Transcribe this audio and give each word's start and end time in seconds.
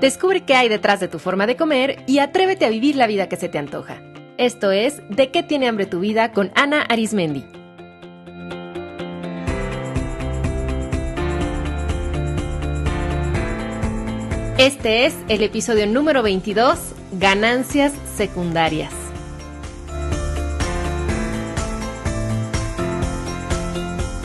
Descubre 0.00 0.42
qué 0.42 0.54
hay 0.54 0.68
detrás 0.68 1.00
de 1.00 1.08
tu 1.08 1.18
forma 1.18 1.46
de 1.46 1.56
comer 1.56 2.02
y 2.06 2.18
atrévete 2.18 2.66
a 2.66 2.70
vivir 2.70 2.96
la 2.96 3.06
vida 3.06 3.28
que 3.28 3.36
se 3.36 3.48
te 3.48 3.58
antoja. 3.58 4.02
Esto 4.36 4.72
es 4.72 5.00
De 5.08 5.30
qué 5.30 5.42
tiene 5.42 5.68
hambre 5.68 5.86
tu 5.86 6.00
vida 6.00 6.32
con 6.32 6.50
Ana 6.54 6.82
Arismendi. 6.82 7.44
Este 14.58 15.06
es 15.06 15.14
el 15.28 15.42
episodio 15.42 15.86
número 15.86 16.22
22, 16.22 16.78
Ganancias 17.18 17.92
Secundarias. 18.16 18.92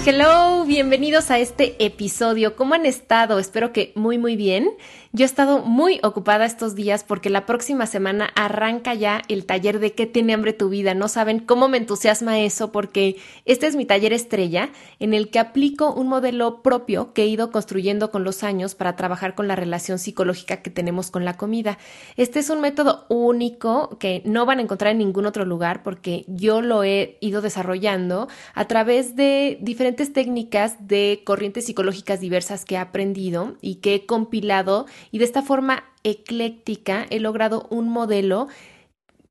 Hello, 0.05 0.65
bienvenidos 0.65 1.29
a 1.29 1.39
este 1.39 1.75
episodio. 1.86 2.56
¿Cómo 2.56 2.73
han 2.73 2.86
estado? 2.86 3.37
Espero 3.37 3.71
que 3.73 3.92
muy 3.95 4.17
muy 4.17 4.36
bien. 4.36 4.71
Yo 5.11 5.23
he 5.23 5.25
estado 5.25 5.63
muy 5.63 5.99
ocupada 6.04 6.45
estos 6.45 6.75
días 6.75 7.04
porque 7.04 7.31
la 7.31 7.47
próxima 7.47 7.87
semana 7.87 8.29
arranca 8.36 8.93
ya 8.93 9.23
el 9.27 9.47
taller 9.47 9.79
de 9.79 9.93
qué 9.93 10.05
tiene 10.05 10.36
hambre 10.36 10.54
tu 10.54 10.69
vida. 10.69 10.93
No 10.93 11.07
saben 11.07 11.39
cómo 11.39 11.67
me 11.67 11.79
entusiasma 11.79 12.39
eso 12.39 12.71
porque 12.71 13.15
este 13.45 13.65
es 13.65 13.75
mi 13.75 13.86
taller 13.86 14.14
estrella 14.14 14.69
en 15.00 15.15
el 15.15 15.31
que 15.31 15.39
aplico 15.39 15.91
un 15.91 16.09
modelo 16.09 16.61
propio 16.61 17.11
que 17.14 17.23
he 17.23 17.27
ido 17.27 17.50
construyendo 17.50 18.11
con 18.11 18.23
los 18.23 18.43
años 18.43 18.75
para 18.75 18.95
trabajar 18.95 19.33
con 19.33 19.47
la 19.47 19.55
relación 19.55 19.97
psicológica 19.97 20.61
que 20.61 20.69
tenemos 20.69 21.09
con 21.09 21.25
la 21.25 21.37
comida. 21.37 21.79
Este 22.15 22.37
es 22.37 22.51
un 22.51 22.61
método 22.61 23.07
único 23.09 23.97
que 23.97 24.21
no 24.25 24.45
van 24.45 24.59
a 24.59 24.61
encontrar 24.61 24.91
en 24.91 25.00
ningún 25.00 25.25
otro 25.25 25.43
lugar 25.43 25.81
porque 25.81 26.23
yo 26.28 26.61
lo 26.61 26.83
he 26.83 27.17
ido 27.19 27.41
desarrollando 27.41 28.28
a 28.53 28.65
través 28.65 29.15
de 29.15 29.57
diferentes 29.59 30.14
técnicas 30.14 30.87
de 30.87 31.23
corrientes 31.25 31.65
psicológicas 31.65 32.19
diversas 32.19 32.64
que 32.64 32.75
he 32.75 32.78
aprendido 32.78 33.58
y 33.59 33.78
que 33.78 33.95
he 33.95 34.06
compilado 34.06 34.86
y 35.11 35.19
de 35.19 35.25
esta 35.25 35.42
forma 35.42 35.83
ecléctica 36.03 37.05
he 37.09 37.19
logrado 37.19 37.67
un 37.69 37.89
modelo 37.89 38.47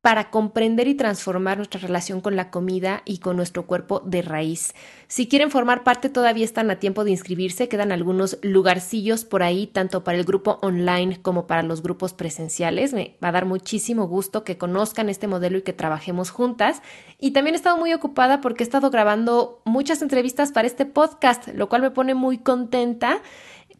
para 0.01 0.29
comprender 0.29 0.87
y 0.87 0.95
transformar 0.95 1.57
nuestra 1.57 1.81
relación 1.81 2.21
con 2.21 2.37
la 2.37 2.51
comida 2.51 3.01
y 3.03 3.17
con 3.17 3.35
nuestro 3.35 3.65
cuerpo 3.65 4.01
de 4.05 4.21
raíz. 4.21 4.73
Si 5.07 5.27
quieren 5.27 5.51
formar 5.51 5.83
parte, 5.83 6.07
todavía 6.07 6.45
están 6.45 6.71
a 6.71 6.79
tiempo 6.79 7.03
de 7.03 7.11
inscribirse, 7.11 7.67
quedan 7.67 7.91
algunos 7.91 8.37
lugarcillos 8.41 9.25
por 9.25 9.43
ahí, 9.43 9.67
tanto 9.67 10.05
para 10.05 10.17
el 10.17 10.23
grupo 10.23 10.57
online 10.61 11.21
como 11.21 11.47
para 11.47 11.63
los 11.63 11.83
grupos 11.83 12.13
presenciales. 12.13 12.93
Me 12.93 13.17
va 13.21 13.27
a 13.27 13.33
dar 13.33 13.45
muchísimo 13.45 14.07
gusto 14.07 14.45
que 14.45 14.57
conozcan 14.57 15.09
este 15.09 15.27
modelo 15.27 15.57
y 15.57 15.63
que 15.63 15.73
trabajemos 15.73 16.29
juntas. 16.29 16.81
Y 17.19 17.31
también 17.31 17.55
he 17.55 17.57
estado 17.57 17.77
muy 17.77 17.93
ocupada 17.93 18.39
porque 18.39 18.63
he 18.63 18.67
estado 18.67 18.89
grabando 18.91 19.61
muchas 19.65 20.01
entrevistas 20.01 20.53
para 20.53 20.67
este 20.67 20.85
podcast, 20.85 21.49
lo 21.49 21.67
cual 21.67 21.81
me 21.81 21.91
pone 21.91 22.13
muy 22.13 22.37
contenta 22.37 23.21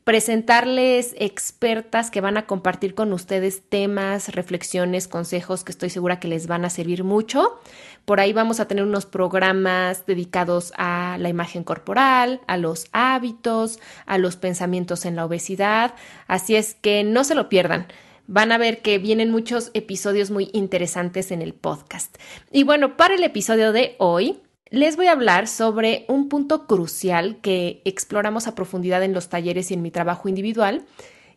presentarles 0.10 1.14
expertas 1.20 2.10
que 2.10 2.20
van 2.20 2.36
a 2.36 2.48
compartir 2.48 2.96
con 2.96 3.14
ustedes 3.14 3.62
temas, 3.70 4.30
reflexiones, 4.30 5.08
consejos 5.08 5.64
que 5.64 5.72
estoy 5.72 5.92
segura 5.92 6.20
que 6.20 6.28
les 6.28 6.48
van 6.48 6.66
a 6.66 6.72
servir 6.72 7.04
mucho. 7.04 7.60
Por 8.06 8.20
ahí 8.20 8.34
vamos 8.34 8.60
a 8.60 8.68
tener 8.68 8.84
unos 8.84 9.06
programas 9.06 10.08
dedicados 10.08 10.74
a 10.78 11.18
la 11.20 11.30
imagen 11.30 11.64
corporal, 11.64 12.42
a 12.48 12.58
los 12.58 12.88
hábitos, 12.92 13.78
a 14.08 14.18
los 14.18 14.36
pensamientos 14.36 15.06
en 15.06 15.16
la 15.16 15.26
obesidad. 15.26 15.94
Así 16.26 16.56
es 16.56 16.74
que 16.74 17.04
no 17.04 17.24
se 17.24 17.36
lo 17.36 17.48
pierdan 17.48 17.86
van 18.32 18.52
a 18.52 18.60
ver 18.60 18.84
que 18.84 19.00
vienen 19.00 19.32
muchos 19.32 19.72
episodios 19.74 20.30
muy 20.30 20.52
interesantes 20.54 21.32
en 21.32 21.42
el 21.42 21.56
podcast. 21.56 22.16
Y 22.52 22.64
bueno, 22.64 22.96
para 22.96 23.16
el 23.16 23.24
episodio 23.24 23.72
de 23.72 23.96
hoy 23.98 24.40
les 24.72 24.96
voy 24.96 25.08
a 25.08 25.14
hablar 25.14 25.48
sobre 25.48 26.06
un 26.08 26.30
punto 26.30 26.68
crucial 26.68 27.40
que 27.42 27.82
exploramos 27.86 28.48
a 28.48 28.56
profundidad 28.56 29.04
en 29.04 29.14
los 29.14 29.30
talleres 29.30 29.72
y 29.72 29.74
en 29.74 29.82
mi 29.82 29.92
trabajo 29.92 30.30
individual, 30.30 30.86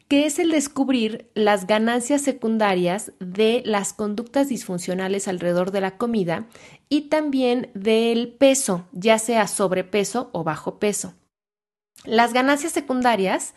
que 0.08 0.26
es 0.26 0.38
el 0.38 0.50
descubrir 0.50 1.30
las 1.34 1.66
ganancias 1.66 2.20
secundarias 2.20 3.12
de 3.18 3.62
las 3.64 3.94
conductas 3.94 4.48
disfuncionales 4.48 5.28
alrededor 5.28 5.70
de 5.70 5.80
la 5.80 5.96
comida 5.96 6.46
y 6.90 7.08
también 7.08 7.70
del 7.72 8.28
peso, 8.28 8.86
ya 8.92 9.18
sea 9.18 9.46
sobrepeso 9.46 10.28
o 10.32 10.44
bajo 10.44 10.78
peso. 10.78 11.14
Las 12.04 12.34
ganancias 12.34 12.72
secundarias 12.72 13.54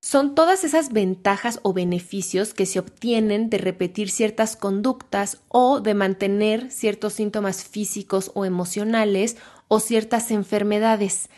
son 0.00 0.34
todas 0.34 0.64
esas 0.64 0.92
ventajas 0.92 1.60
o 1.62 1.72
beneficios 1.72 2.54
que 2.54 2.66
se 2.66 2.78
obtienen 2.78 3.50
de 3.50 3.58
repetir 3.58 4.10
ciertas 4.10 4.56
conductas 4.56 5.42
o 5.48 5.80
de 5.80 5.94
mantener 5.94 6.70
ciertos 6.70 7.12
síntomas 7.12 7.64
físicos 7.64 8.30
o 8.34 8.44
emocionales 8.44 9.36
o 9.68 9.78
ciertas 9.78 10.30
enfermedades. 10.30 11.28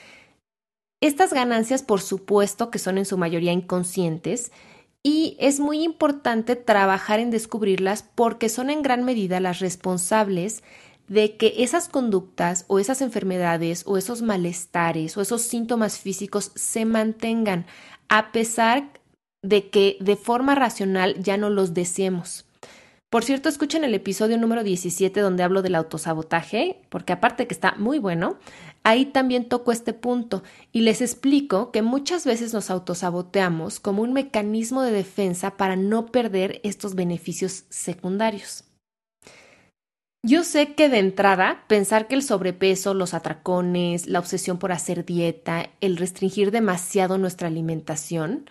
Estas 1.01 1.33
ganancias, 1.33 1.83
por 1.83 2.01
supuesto, 2.01 2.71
que 2.71 2.79
son 2.79 2.97
en 2.99 3.05
su 3.05 3.19
mayoría 3.19 3.53
inconscientes, 3.53 4.53
y 5.03 5.37
es 5.41 5.59
muy 5.59 5.83
importante 5.83 6.55
trabajar 6.55 7.19
en 7.19 7.33
descubrirlas 7.33 8.05
porque 8.15 8.49
son 8.49 8.71
en 8.71 8.83
gran 8.83 9.05
medida 9.05 9.41
las 9.41 9.59
responsables 9.59 10.63
de 11.09 11.37
que 11.37 11.55
esas 11.59 11.89
conductas 11.89 12.65
o 12.69 12.79
esas 12.79 13.03
enfermedades 13.03 13.83
o 13.87 13.99
esos 13.99 14.23
malestares 14.23 15.17
o 15.17 15.21
esos 15.21 15.43
síntomas 15.43 15.99
físicos 15.99 16.53
se 16.55 16.85
mantengan 16.85 17.67
a 18.13 18.31
pesar 18.31 18.91
de 19.43 19.71
que 19.71 19.97
de 20.01 20.17
forma 20.17 20.55
racional 20.55 21.17
ya 21.19 21.39
no 21.39 21.49
los 21.49 21.73
deseemos. 21.73 22.45
Por 23.09 23.25
cierto, 23.25 23.49
escuchen 23.49 23.85
el 23.85 23.95
episodio 23.95 24.37
número 24.37 24.63
17 24.63 25.19
donde 25.19 25.43
hablo 25.43 25.63
del 25.63 25.75
autosabotaje, 25.77 26.83
porque 26.91 27.15
aparte 27.15 27.47
que 27.47 27.55
está 27.55 27.75
muy 27.79 27.99
bueno, 27.99 28.37
ahí 28.83 29.07
también 29.07 29.49
toco 29.49 29.73
este 29.73 29.95
punto 29.95 30.43
y 30.73 30.83
les 30.83 31.01
explico 31.01 31.71
que 31.71 31.81
muchas 31.81 32.27
veces 32.27 32.53
nos 32.53 32.69
autosaboteamos 32.69 33.81
como 33.81 34.03
un 34.03 34.13
mecanismo 34.13 34.83
de 34.83 34.93
defensa 34.93 35.57
para 35.57 35.77
no 35.77 36.05
perder 36.05 36.61
estos 36.65 36.95
beneficios 36.95 37.65
secundarios. 37.71 38.65
Yo 40.25 40.45
sé 40.45 40.75
que 40.75 40.89
de 40.89 41.01
entrada 41.01 41.65
pensar 41.67 42.07
que 42.07 42.15
el 42.15 42.23
sobrepeso, 42.23 42.95
los 42.95 43.13
atracones, 43.13 44.07
la 44.07 44.21
obsesión 44.21 44.59
por 44.59 44.71
hacer 44.71 45.05
dieta, 45.05 45.71
el 45.81 45.97
restringir 45.97 46.53
demasiado 46.53 47.19
nuestra 47.19 47.49
alimentación, 47.49 48.49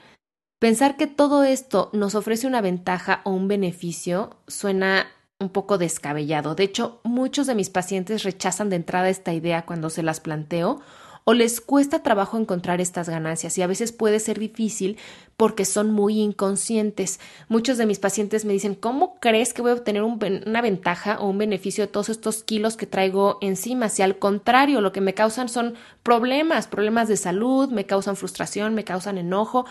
pensar 0.59 0.97
que 0.97 1.07
todo 1.07 1.45
esto 1.45 1.89
nos 1.93 2.13
ofrece 2.13 2.45
una 2.45 2.59
ventaja 2.59 3.21
o 3.23 3.31
un 3.31 3.47
beneficio 3.47 4.31
suena 4.47 5.07
un 5.39 5.49
poco 5.49 5.77
descabellado. 5.77 6.55
De 6.55 6.63
hecho, 6.63 6.99
muchos 7.05 7.47
de 7.47 7.55
mis 7.55 7.69
pacientes 7.69 8.23
rechazan 8.23 8.69
de 8.69 8.75
entrada 8.75 9.09
esta 9.09 9.33
idea 9.33 9.65
cuando 9.65 9.89
se 9.89 10.03
las 10.03 10.19
planteo 10.19 10.81
o 11.23 11.33
les 11.33 11.61
cuesta 11.61 12.03
trabajo 12.03 12.37
encontrar 12.37 12.81
estas 12.81 13.09
ganancias 13.09 13.57
y 13.57 13.61
a 13.61 13.67
veces 13.67 13.91
puede 13.91 14.19
ser 14.19 14.39
difícil 14.39 14.97
porque 15.37 15.65
son 15.65 15.91
muy 15.91 16.19
inconscientes. 16.19 17.19
Muchos 17.47 17.77
de 17.77 17.85
mis 17.85 17.99
pacientes 17.99 18.45
me 18.45 18.53
dicen, 18.53 18.75
¿cómo 18.75 19.19
crees 19.19 19.53
que 19.53 19.61
voy 19.61 19.71
a 19.71 19.75
obtener 19.75 20.03
una 20.03 20.61
ventaja 20.61 21.19
o 21.19 21.29
un 21.29 21.37
beneficio 21.37 21.85
de 21.85 21.91
todos 21.91 22.09
estos 22.09 22.43
kilos 22.43 22.77
que 22.77 22.85
traigo 22.85 23.37
encima? 23.41 23.89
Si 23.89 24.01
al 24.01 24.19
contrario, 24.19 24.81
lo 24.81 24.91
que 24.91 25.01
me 25.01 25.13
causan 25.13 25.49
son 25.49 25.75
problemas, 26.03 26.67
problemas 26.67 27.07
de 27.07 27.17
salud, 27.17 27.69
me 27.69 27.85
causan 27.85 28.15
frustración, 28.15 28.75
me 28.75 28.83
causan 28.83 29.17
enojo. 29.17 29.65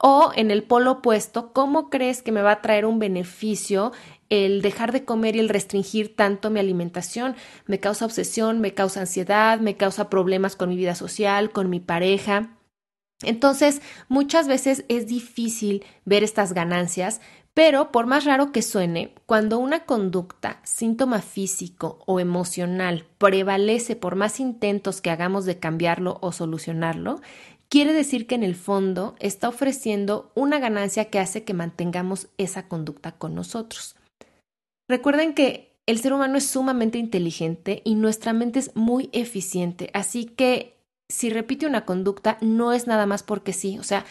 O 0.00 0.30
en 0.36 0.50
el 0.50 0.62
polo 0.62 0.92
opuesto, 0.92 1.52
¿cómo 1.52 1.90
crees 1.90 2.22
que 2.22 2.30
me 2.30 2.42
va 2.42 2.52
a 2.52 2.62
traer 2.62 2.84
un 2.84 2.98
beneficio 2.98 3.92
el 4.30 4.62
dejar 4.62 4.92
de 4.92 5.04
comer 5.04 5.36
y 5.36 5.40
el 5.40 5.48
restringir 5.48 6.14
tanto 6.14 6.50
mi 6.50 6.60
alimentación 6.60 7.34
me 7.66 7.80
causa 7.80 8.04
obsesión, 8.04 8.60
me 8.60 8.74
causa 8.74 9.00
ansiedad, 9.00 9.60
me 9.60 9.76
causa 9.76 10.10
problemas 10.10 10.56
con 10.56 10.68
mi 10.68 10.76
vida 10.76 10.94
social, 10.94 11.50
con 11.50 11.70
mi 11.70 11.80
pareja. 11.80 12.50
Entonces, 13.22 13.82
muchas 14.08 14.46
veces 14.46 14.84
es 14.88 15.06
difícil 15.06 15.84
ver 16.04 16.22
estas 16.22 16.52
ganancias, 16.52 17.20
pero 17.52 17.90
por 17.90 18.06
más 18.06 18.24
raro 18.24 18.52
que 18.52 18.62
suene, 18.62 19.14
cuando 19.26 19.58
una 19.58 19.84
conducta, 19.84 20.60
síntoma 20.62 21.20
físico 21.20 21.98
o 22.06 22.20
emocional 22.20 23.06
prevalece 23.18 23.96
por 23.96 24.14
más 24.14 24.38
intentos 24.38 25.00
que 25.00 25.10
hagamos 25.10 25.44
de 25.44 25.58
cambiarlo 25.58 26.18
o 26.20 26.30
solucionarlo, 26.30 27.20
quiere 27.68 27.92
decir 27.92 28.28
que 28.28 28.36
en 28.36 28.44
el 28.44 28.54
fondo 28.54 29.16
está 29.18 29.48
ofreciendo 29.48 30.30
una 30.36 30.60
ganancia 30.60 31.06
que 31.06 31.18
hace 31.18 31.42
que 31.42 31.54
mantengamos 31.54 32.28
esa 32.38 32.68
conducta 32.68 33.12
con 33.12 33.34
nosotros. 33.34 33.96
Recuerden 34.88 35.34
que 35.34 35.76
el 35.86 35.98
ser 35.98 36.12
humano 36.12 36.38
es 36.38 36.46
sumamente 36.46 36.98
inteligente 36.98 37.82
y 37.84 37.94
nuestra 37.94 38.32
mente 38.32 38.58
es 38.58 38.74
muy 38.74 39.10
eficiente, 39.12 39.90
así 39.94 40.24
que 40.24 40.74
si 41.10 41.30
repite 41.30 41.66
una 41.66 41.84
conducta 41.84 42.38
no 42.40 42.72
es 42.72 42.86
nada 42.86 43.06
más 43.06 43.22
porque 43.22 43.52
sí, 43.52 43.78
o 43.78 43.82
sea, 43.82 44.04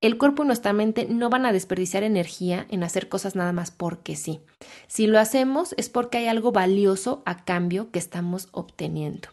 el 0.00 0.18
cuerpo 0.18 0.44
y 0.44 0.46
nuestra 0.46 0.72
mente 0.72 1.06
no 1.08 1.30
van 1.30 1.46
a 1.46 1.52
desperdiciar 1.52 2.02
energía 2.02 2.66
en 2.70 2.84
hacer 2.84 3.08
cosas 3.08 3.34
nada 3.34 3.52
más 3.52 3.70
porque 3.70 4.14
sí. 4.14 4.40
Si 4.86 5.06
lo 5.06 5.18
hacemos 5.18 5.74
es 5.78 5.88
porque 5.88 6.18
hay 6.18 6.26
algo 6.26 6.52
valioso 6.52 7.22
a 7.24 7.44
cambio 7.44 7.90
que 7.90 7.98
estamos 7.98 8.48
obteniendo. 8.52 9.28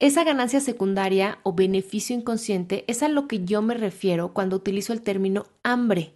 Esa 0.00 0.24
ganancia 0.24 0.60
secundaria 0.60 1.38
o 1.42 1.52
beneficio 1.52 2.16
inconsciente 2.16 2.84
es 2.86 3.02
a 3.02 3.08
lo 3.08 3.28
que 3.28 3.44
yo 3.44 3.62
me 3.62 3.74
refiero 3.74 4.32
cuando 4.32 4.56
utilizo 4.56 4.92
el 4.92 5.02
término 5.02 5.46
hambre 5.62 6.12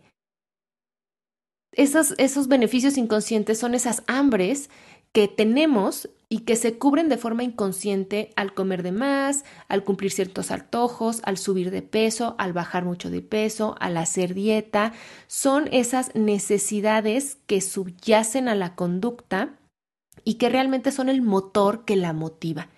esos, 1.72 2.14
esos 2.18 2.48
beneficios 2.48 2.96
inconscientes 2.96 3.58
son 3.58 3.74
esas 3.74 4.02
hambres 4.06 4.70
que 5.12 5.28
tenemos 5.28 6.08
y 6.28 6.40
que 6.40 6.54
se 6.54 6.78
cubren 6.78 7.08
de 7.08 7.16
forma 7.16 7.42
inconsciente 7.42 8.30
al 8.36 8.54
comer 8.54 8.84
de 8.84 8.92
más, 8.92 9.44
al 9.66 9.82
cumplir 9.82 10.12
ciertos 10.12 10.52
antojos, 10.52 11.20
al 11.24 11.36
subir 11.36 11.72
de 11.72 11.82
peso, 11.82 12.36
al 12.38 12.52
bajar 12.52 12.84
mucho 12.84 13.10
de 13.10 13.20
peso, 13.20 13.74
al 13.80 13.96
hacer 13.96 14.34
dieta. 14.34 14.92
Son 15.26 15.68
esas 15.72 16.14
necesidades 16.14 17.38
que 17.46 17.60
subyacen 17.60 18.48
a 18.48 18.54
la 18.54 18.76
conducta 18.76 19.56
y 20.24 20.34
que 20.34 20.48
realmente 20.48 20.92
son 20.92 21.08
el 21.08 21.22
motor 21.22 21.84
que 21.84 21.96
la 21.96 22.12
motiva. 22.12 22.68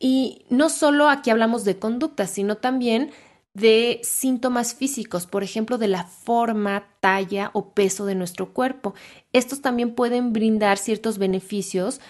Y 0.00 0.44
no 0.50 0.68
solo 0.68 1.08
aquí 1.08 1.30
hablamos 1.30 1.64
de 1.64 1.78
conducta, 1.78 2.26
sino 2.26 2.56
también 2.56 3.12
de 3.54 4.00
síntomas 4.02 4.74
físicos, 4.74 5.26
por 5.26 5.42
ejemplo, 5.42 5.78
de 5.78 5.88
la 5.88 6.04
forma, 6.04 6.88
talla 7.00 7.50
o 7.52 7.70
peso 7.70 8.06
de 8.06 8.14
nuestro 8.14 8.52
cuerpo. 8.52 8.94
Estos 9.32 9.60
también 9.60 9.94
pueden 9.94 10.32
brindar 10.32 10.78
ciertos 10.78 11.18
beneficios 11.18 12.00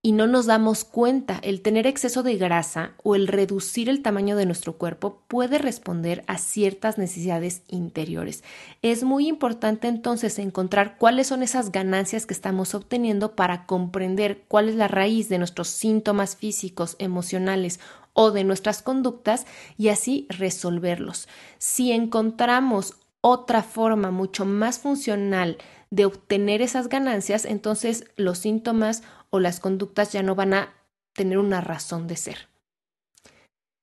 y 0.00 0.12
no 0.12 0.26
nos 0.26 0.46
damos 0.46 0.84
cuenta. 0.84 1.40
El 1.42 1.60
tener 1.60 1.86
exceso 1.86 2.22
de 2.22 2.36
grasa 2.36 2.92
o 3.02 3.14
el 3.14 3.26
reducir 3.26 3.88
el 3.88 4.02
tamaño 4.02 4.36
de 4.36 4.46
nuestro 4.46 4.78
cuerpo 4.78 5.22
puede 5.28 5.58
responder 5.58 6.24
a 6.26 6.38
ciertas 6.38 6.98
necesidades 6.98 7.62
interiores. 7.68 8.44
Es 8.82 9.02
muy 9.02 9.28
importante 9.28 9.88
entonces 9.88 10.38
encontrar 10.38 10.98
cuáles 10.98 11.26
son 11.26 11.42
esas 11.42 11.72
ganancias 11.72 12.26
que 12.26 12.34
estamos 12.34 12.74
obteniendo 12.74 13.34
para 13.34 13.66
comprender 13.66 14.44
cuál 14.48 14.68
es 14.68 14.76
la 14.76 14.88
raíz 14.88 15.28
de 15.28 15.38
nuestros 15.38 15.68
síntomas 15.68 16.36
físicos, 16.36 16.96
emocionales 16.98 17.80
o 18.12 18.30
de 18.30 18.44
nuestras 18.44 18.82
conductas 18.82 19.46
y 19.76 19.88
así 19.88 20.26
resolverlos. 20.30 21.28
Si 21.58 21.92
encontramos 21.92 22.94
otra 23.20 23.62
forma 23.62 24.10
mucho 24.10 24.44
más 24.44 24.78
funcional 24.78 25.58
de 25.90 26.04
obtener 26.04 26.62
esas 26.62 26.88
ganancias, 26.88 27.44
entonces 27.44 28.04
los 28.16 28.38
síntomas 28.38 29.02
o 29.30 29.40
las 29.40 29.60
conductas 29.60 30.12
ya 30.12 30.22
no 30.22 30.34
van 30.34 30.54
a 30.54 30.74
tener 31.12 31.38
una 31.38 31.60
razón 31.60 32.06
de 32.06 32.16
ser. 32.16 32.48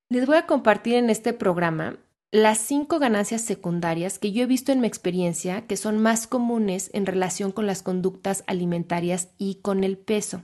Les 0.10 0.26
voy 0.26 0.38
a 0.38 0.46
compartir 0.46 0.96
en 0.96 1.10
este 1.10 1.34
programa 1.34 1.98
las 2.32 2.60
cinco 2.60 3.00
ganancias 3.00 3.42
secundarias 3.42 4.20
que 4.20 4.32
yo 4.32 4.44
he 4.44 4.46
visto 4.46 4.72
en 4.72 4.82
mi 4.82 4.88
experiencia 4.88 5.66
que 5.68 5.78
son 5.78 6.00
más 6.00 6.28
comunes 6.28 6.90
en 6.94 7.06
relación 7.06 7.52
con 7.52 7.66
las 7.66 7.82
conductas 7.82 8.44
alimentarias 8.48 9.30
y 9.38 9.56
con 9.56 9.84
el 9.84 9.98
peso. 9.98 10.44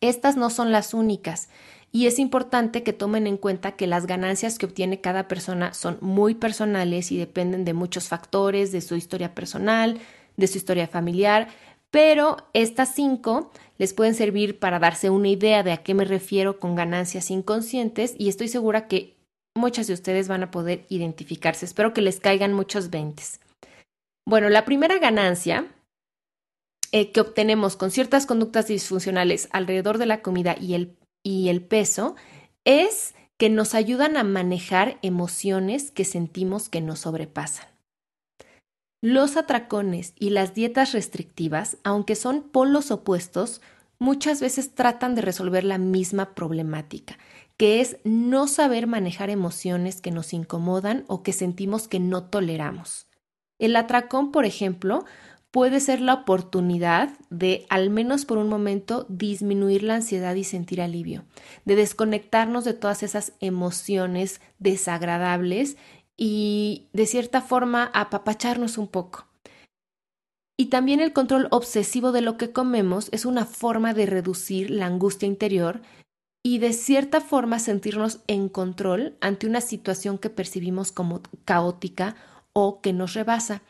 Estas 0.00 0.36
no 0.36 0.50
son 0.50 0.72
las 0.72 0.94
únicas 0.94 1.48
y 1.92 2.06
es 2.06 2.18
importante 2.18 2.82
que 2.82 2.92
tomen 2.92 3.26
en 3.26 3.36
cuenta 3.36 3.72
que 3.72 3.86
las 3.86 4.06
ganancias 4.06 4.58
que 4.58 4.66
obtiene 4.66 5.00
cada 5.00 5.28
persona 5.28 5.72
son 5.72 5.98
muy 6.00 6.34
personales 6.34 7.10
y 7.10 7.16
dependen 7.16 7.64
de 7.64 7.72
muchos 7.72 8.08
factores, 8.08 8.72
de 8.72 8.80
su 8.80 8.96
historia 8.96 9.34
personal, 9.34 9.98
de 10.36 10.46
su 10.46 10.58
historia 10.58 10.86
familiar, 10.86 11.48
pero 11.90 12.36
estas 12.52 12.94
cinco 12.94 13.50
les 13.78 13.94
pueden 13.94 14.14
servir 14.14 14.58
para 14.58 14.78
darse 14.78 15.08
una 15.10 15.28
idea 15.28 15.62
de 15.62 15.72
a 15.72 15.78
qué 15.78 15.94
me 15.94 16.04
refiero 16.04 16.58
con 16.58 16.74
ganancias 16.74 17.30
inconscientes 17.30 18.14
y 18.18 18.28
estoy 18.28 18.48
segura 18.48 18.88
que 18.88 19.16
muchas 19.54 19.86
de 19.86 19.94
ustedes 19.94 20.28
van 20.28 20.42
a 20.42 20.50
poder 20.50 20.84
identificarse. 20.88 21.64
Espero 21.64 21.94
que 21.94 22.02
les 22.02 22.20
caigan 22.20 22.52
muchos 22.52 22.90
veintes. 22.90 23.40
Bueno, 24.26 24.48
la 24.50 24.64
primera 24.64 24.98
ganancia 24.98 25.66
eh, 26.92 27.12
que 27.12 27.20
obtenemos 27.20 27.76
con 27.76 27.90
ciertas 27.90 28.26
conductas 28.26 28.66
disfuncionales 28.66 29.48
alrededor 29.52 29.98
de 29.98 30.06
la 30.06 30.20
comida 30.20 30.56
y 30.60 30.74
el 30.74 30.96
y 31.26 31.48
el 31.48 31.60
peso 31.60 32.14
es 32.64 33.16
que 33.36 33.50
nos 33.50 33.74
ayudan 33.74 34.16
a 34.16 34.22
manejar 34.22 35.00
emociones 35.02 35.90
que 35.90 36.04
sentimos 36.04 36.68
que 36.68 36.80
nos 36.80 37.00
sobrepasan. 37.00 37.66
Los 39.02 39.36
atracones 39.36 40.14
y 40.16 40.30
las 40.30 40.54
dietas 40.54 40.92
restrictivas, 40.92 41.78
aunque 41.82 42.14
son 42.14 42.44
polos 42.44 42.92
opuestos, 42.92 43.60
muchas 43.98 44.40
veces 44.40 44.76
tratan 44.76 45.16
de 45.16 45.22
resolver 45.22 45.64
la 45.64 45.78
misma 45.78 46.32
problemática, 46.36 47.18
que 47.56 47.80
es 47.80 47.96
no 48.04 48.46
saber 48.46 48.86
manejar 48.86 49.28
emociones 49.28 50.00
que 50.00 50.12
nos 50.12 50.32
incomodan 50.32 51.04
o 51.08 51.24
que 51.24 51.32
sentimos 51.32 51.88
que 51.88 51.98
no 51.98 52.22
toleramos. 52.22 53.08
El 53.58 53.74
atracón, 53.74 54.30
por 54.30 54.44
ejemplo, 54.44 55.04
puede 55.56 55.80
ser 55.80 56.02
la 56.02 56.12
oportunidad 56.12 57.16
de, 57.30 57.64
al 57.70 57.88
menos 57.88 58.26
por 58.26 58.36
un 58.36 58.50
momento, 58.50 59.06
disminuir 59.08 59.84
la 59.84 59.94
ansiedad 59.94 60.34
y 60.34 60.44
sentir 60.44 60.82
alivio, 60.82 61.24
de 61.64 61.76
desconectarnos 61.76 62.62
de 62.66 62.74
todas 62.74 63.02
esas 63.02 63.32
emociones 63.40 64.42
desagradables 64.58 65.78
y, 66.14 66.88
de 66.92 67.06
cierta 67.06 67.40
forma, 67.40 67.90
apapacharnos 67.94 68.76
un 68.76 68.86
poco. 68.86 69.28
Y 70.58 70.66
también 70.66 71.00
el 71.00 71.14
control 71.14 71.48
obsesivo 71.50 72.12
de 72.12 72.20
lo 72.20 72.36
que 72.36 72.52
comemos 72.52 73.08
es 73.10 73.24
una 73.24 73.46
forma 73.46 73.94
de 73.94 74.04
reducir 74.04 74.70
la 74.70 74.84
angustia 74.84 75.26
interior 75.26 75.80
y 76.42 76.58
de 76.58 76.74
cierta 76.74 77.22
forma 77.22 77.60
sentirnos 77.60 78.20
en 78.26 78.50
control 78.50 79.16
ante 79.22 79.46
una 79.46 79.62
situación 79.62 80.18
que 80.18 80.28
percibimos 80.28 80.92
como 80.92 81.22
caótica 81.46 82.14
o 82.52 82.82
que 82.82 82.92
nos 82.92 83.14
rebasa. 83.14 83.62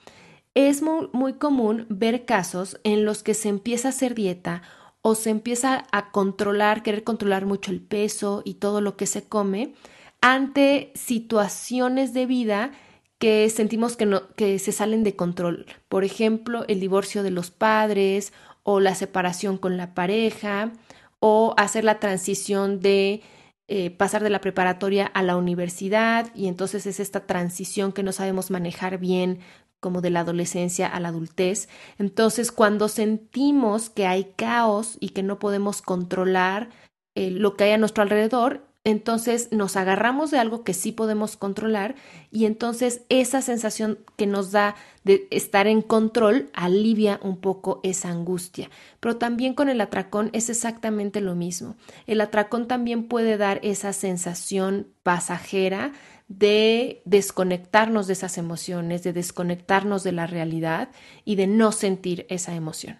Es 0.56 0.80
muy, 0.80 1.34
común 1.34 1.84
ver 1.90 2.24
casos 2.24 2.80
en 2.82 3.04
los 3.04 3.22
que 3.22 3.34
se 3.34 3.50
empieza 3.50 3.88
a 3.88 3.90
hacer 3.90 4.14
dieta 4.14 4.62
o 5.02 5.14
se 5.14 5.28
empieza 5.28 5.84
a 5.92 6.10
controlar, 6.10 6.82
querer 6.82 7.04
controlar 7.04 7.44
mucho 7.44 7.70
el 7.70 7.82
peso 7.82 8.40
y 8.42 8.54
todo 8.54 8.80
lo 8.80 8.96
que 8.96 9.04
se 9.04 9.28
come 9.28 9.74
ante 10.22 10.92
situaciones 10.94 12.14
de 12.14 12.24
vida 12.24 12.70
que 13.18 13.50
sentimos 13.50 13.98
que, 13.98 14.06
no, 14.06 14.34
que 14.34 14.58
se 14.58 14.72
salen 14.72 15.04
de 15.04 15.14
control. 15.14 15.66
Por 15.90 16.04
ejemplo, 16.04 16.64
el 16.68 16.80
divorcio 16.80 17.22
de 17.22 17.32
los 17.32 17.50
padres 17.50 18.32
o 18.62 18.80
la 18.80 18.94
separación 18.94 19.58
con 19.58 19.76
la 19.76 19.92
pareja 19.92 20.72
o 21.20 21.52
hacer 21.58 21.84
la 21.84 22.00
transición 22.00 22.80
de 22.80 23.20
eh, 23.68 23.90
pasar 23.90 24.22
de 24.22 24.30
la 24.30 24.40
preparatoria 24.40 25.06
a 25.06 25.22
la 25.22 25.36
universidad 25.36 26.30
y 26.34 26.46
entonces 26.46 26.86
es 26.86 26.98
esta 26.98 27.26
transición 27.26 27.92
que 27.92 28.02
no 28.02 28.12
sabemos 28.12 28.50
manejar 28.50 28.96
bien 28.96 29.40
como 29.86 30.00
de 30.00 30.10
la 30.10 30.20
adolescencia 30.22 30.88
a 30.88 30.98
la 30.98 31.10
adultez. 31.10 31.68
Entonces, 31.96 32.50
cuando 32.50 32.88
sentimos 32.88 33.88
que 33.88 34.04
hay 34.04 34.32
caos 34.34 34.96
y 34.98 35.10
que 35.10 35.22
no 35.22 35.38
podemos 35.38 35.80
controlar 35.80 36.70
eh, 37.14 37.30
lo 37.30 37.54
que 37.54 37.62
hay 37.62 37.70
a 37.70 37.78
nuestro 37.78 38.02
alrededor, 38.02 38.66
entonces 38.82 39.52
nos 39.52 39.76
agarramos 39.76 40.32
de 40.32 40.40
algo 40.40 40.64
que 40.64 40.74
sí 40.74 40.90
podemos 40.90 41.36
controlar 41.36 41.94
y 42.32 42.46
entonces 42.46 43.02
esa 43.08 43.42
sensación 43.42 44.00
que 44.16 44.26
nos 44.26 44.50
da 44.50 44.74
de 45.04 45.28
estar 45.30 45.68
en 45.68 45.82
control 45.82 46.50
alivia 46.52 47.20
un 47.22 47.36
poco 47.36 47.78
esa 47.84 48.10
angustia. 48.10 48.70
Pero 48.98 49.18
también 49.18 49.54
con 49.54 49.68
el 49.68 49.80
atracón 49.80 50.30
es 50.32 50.50
exactamente 50.50 51.20
lo 51.20 51.36
mismo. 51.36 51.76
El 52.08 52.20
atracón 52.20 52.66
también 52.66 53.06
puede 53.06 53.36
dar 53.36 53.60
esa 53.62 53.92
sensación 53.92 54.88
pasajera 55.04 55.92
de 56.28 57.02
desconectarnos 57.04 58.06
de 58.06 58.14
esas 58.14 58.38
emociones, 58.38 59.02
de 59.02 59.12
desconectarnos 59.12 60.02
de 60.02 60.12
la 60.12 60.26
realidad 60.26 60.90
y 61.24 61.36
de 61.36 61.46
no 61.46 61.72
sentir 61.72 62.26
esa 62.28 62.54
emoción. 62.54 62.98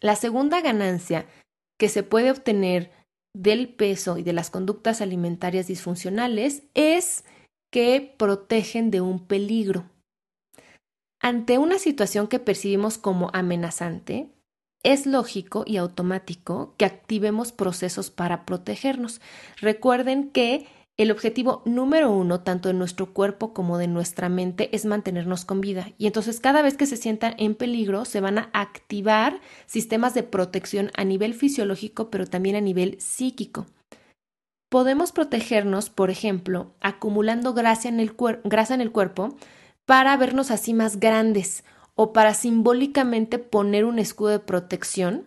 La 0.00 0.16
segunda 0.16 0.60
ganancia 0.60 1.26
que 1.78 1.88
se 1.88 2.02
puede 2.02 2.30
obtener 2.30 2.92
del 3.34 3.68
peso 3.68 4.18
y 4.18 4.22
de 4.22 4.32
las 4.32 4.50
conductas 4.50 5.00
alimentarias 5.00 5.68
disfuncionales 5.68 6.64
es 6.74 7.24
que 7.70 8.14
protegen 8.18 8.90
de 8.90 9.00
un 9.00 9.26
peligro. 9.26 9.90
Ante 11.20 11.58
una 11.58 11.78
situación 11.78 12.28
que 12.28 12.38
percibimos 12.38 12.98
como 12.98 13.30
amenazante, 13.32 14.32
es 14.84 15.06
lógico 15.06 15.64
y 15.66 15.76
automático 15.76 16.74
que 16.78 16.84
activemos 16.84 17.52
procesos 17.52 18.10
para 18.10 18.46
protegernos. 18.46 19.20
Recuerden 19.60 20.30
que 20.30 20.68
el 20.98 21.12
objetivo 21.12 21.62
número 21.64 22.10
uno, 22.10 22.40
tanto 22.40 22.68
de 22.68 22.74
nuestro 22.74 23.14
cuerpo 23.14 23.54
como 23.54 23.78
de 23.78 23.86
nuestra 23.86 24.28
mente, 24.28 24.74
es 24.74 24.84
mantenernos 24.84 25.44
con 25.44 25.60
vida. 25.60 25.92
Y 25.96 26.08
entonces 26.08 26.40
cada 26.40 26.60
vez 26.60 26.76
que 26.76 26.86
se 26.86 26.96
sientan 26.96 27.36
en 27.38 27.54
peligro, 27.54 28.04
se 28.04 28.20
van 28.20 28.38
a 28.38 28.50
activar 28.52 29.40
sistemas 29.66 30.12
de 30.14 30.24
protección 30.24 30.90
a 30.96 31.04
nivel 31.04 31.34
fisiológico, 31.34 32.10
pero 32.10 32.26
también 32.26 32.56
a 32.56 32.60
nivel 32.60 33.00
psíquico. 33.00 33.66
Podemos 34.68 35.12
protegernos, 35.12 35.88
por 35.88 36.10
ejemplo, 36.10 36.74
acumulando 36.80 37.54
grasa 37.54 37.88
en 37.88 38.00
el, 38.00 38.14
grasa 38.42 38.74
en 38.74 38.80
el 38.80 38.90
cuerpo 38.90 39.36
para 39.86 40.16
vernos 40.16 40.50
así 40.50 40.74
más 40.74 40.98
grandes 40.98 41.64
o 41.94 42.12
para 42.12 42.34
simbólicamente 42.34 43.38
poner 43.38 43.84
un 43.84 44.00
escudo 44.00 44.30
de 44.30 44.40
protección. 44.40 45.26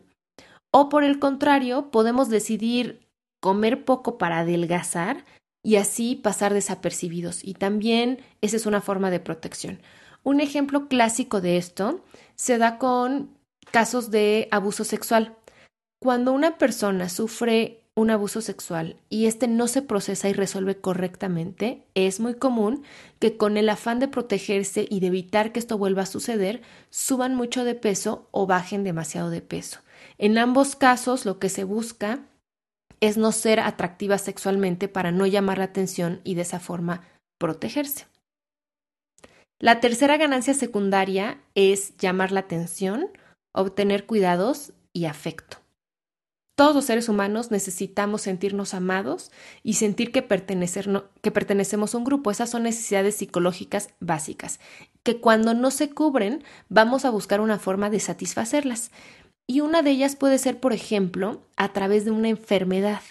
O 0.70 0.90
por 0.90 1.06
el 1.06 1.18
contrario, 1.18 1.92
podemos 1.92 2.30
decidir 2.30 3.08
comer 3.40 3.86
poco 3.86 4.18
para 4.18 4.40
adelgazar 4.40 5.24
y 5.63 5.75
así 5.75 6.15
pasar 6.15 6.53
desapercibidos. 6.53 7.44
Y 7.44 7.53
también 7.53 8.20
esa 8.41 8.56
es 8.56 8.65
una 8.65 8.82
forma 8.82 9.12
de 9.12 9.20
protección. 9.20 9.82
Un 10.24 10.39
ejemplo 10.39 10.88
clásico 10.88 11.41
de 11.41 11.58
esto 11.58 12.03
se 12.36 12.58
da 12.58 12.77
con 12.77 13.38
casos 13.72 14.12
de 14.12 14.48
abuso 14.51 14.84
sexual. 14.84 15.36
Cuando 16.00 16.32
una 16.34 16.58
persona 16.58 17.10
sufre 17.10 17.82
un 17.94 18.10
abuso 18.10 18.41
sexual 18.41 18.96
y 19.10 19.25
este 19.25 19.48
no 19.48 19.68
se 19.68 19.82
procesa 19.82 20.30
y 20.30 20.34
resuelve 20.34 20.77
correctamente, 20.77 21.86
es 21.94 22.20
muy 22.20 22.36
común 22.36 22.84
que 23.20 23.38
con 23.38 23.58
el 23.58 23.70
afán 23.70 24.00
de 24.00 24.08
protegerse 24.08 24.88
y 24.89 25.00
de 25.00 25.08
evitar 25.08 25.51
que 25.51 25.60
esto 25.60 25.77
vuelva 25.77 26.03
a 26.03 26.08
suceder, 26.08 26.62
suban 26.89 27.36
mucho 27.36 27.63
de 27.63 27.75
peso 27.75 28.27
o 28.32 28.48
bajen 28.48 28.84
demasiado 28.84 29.30
de 29.30 29.41
peso. 29.41 29.80
En 30.18 30.38
ambos 30.38 30.75
casos 30.75 31.25
lo 31.25 31.38
que 31.38 31.50
se 31.50 31.63
busca 31.63 32.22
es 33.01 33.17
no 33.17 33.31
ser 33.31 33.60
atractiva 33.60 34.17
sexualmente 34.17 34.88
para 34.88 35.12
no 35.12 35.25
llamar 35.25 35.58
la 35.58 35.65
atención 35.65 36.22
y 36.24 36.36
de 36.36 36.43
esa 36.43 36.60
forma 36.60 37.01
protegerse. 37.38 38.05
La 39.60 39.79
tercera 39.79 40.17
ganancia 40.17 40.53
secundaria 40.53 41.41
es 41.53 41.98
llamar 41.98 42.31
la 42.31 42.39
atención, 42.41 43.10
obtener 43.53 44.05
cuidados 44.05 44.74
y 44.93 45.05
afecto. 45.05 45.58
Todos 46.55 46.75
los 46.75 46.86
seres 46.86 47.10
humanos 47.10 47.50
necesitamos 47.50 48.22
sentirnos 48.22 48.74
amados 48.74 49.31
y 49.63 49.74
sentir 49.74 50.12
que, 50.12 50.27
que, 50.27 51.31
pertenecemos 51.31 51.96
a 51.96 51.98
un 51.98 52.03
grupo. 52.03 52.29
Esas 52.29 52.50
son 52.51 52.63
necesidades 52.63 53.15
psicológicas 53.15 53.89
básicas, 54.00 54.60
que 55.01 55.20
cuando 55.20 55.53
no 55.53 55.72
se 55.72 55.89
cubren 55.89 56.43
vamos 56.70 57.05
a 57.05 57.10
buscar 57.10 57.41
una 57.41 57.58
forma 57.58 57.89
de 57.89 58.00
satisfacerlas. 58.00 58.91
Y 59.51 59.60
una 59.60 59.81
de 59.81 59.91
ellas 59.91 60.15
puede 60.15 60.38
ser, 60.38 60.62
por 60.62 60.72
ejemplo, 60.72 61.41
a 61.58 61.74
través 61.74 62.05
de 62.05 62.12
una 62.12 62.29
enfermedad. 62.29 63.01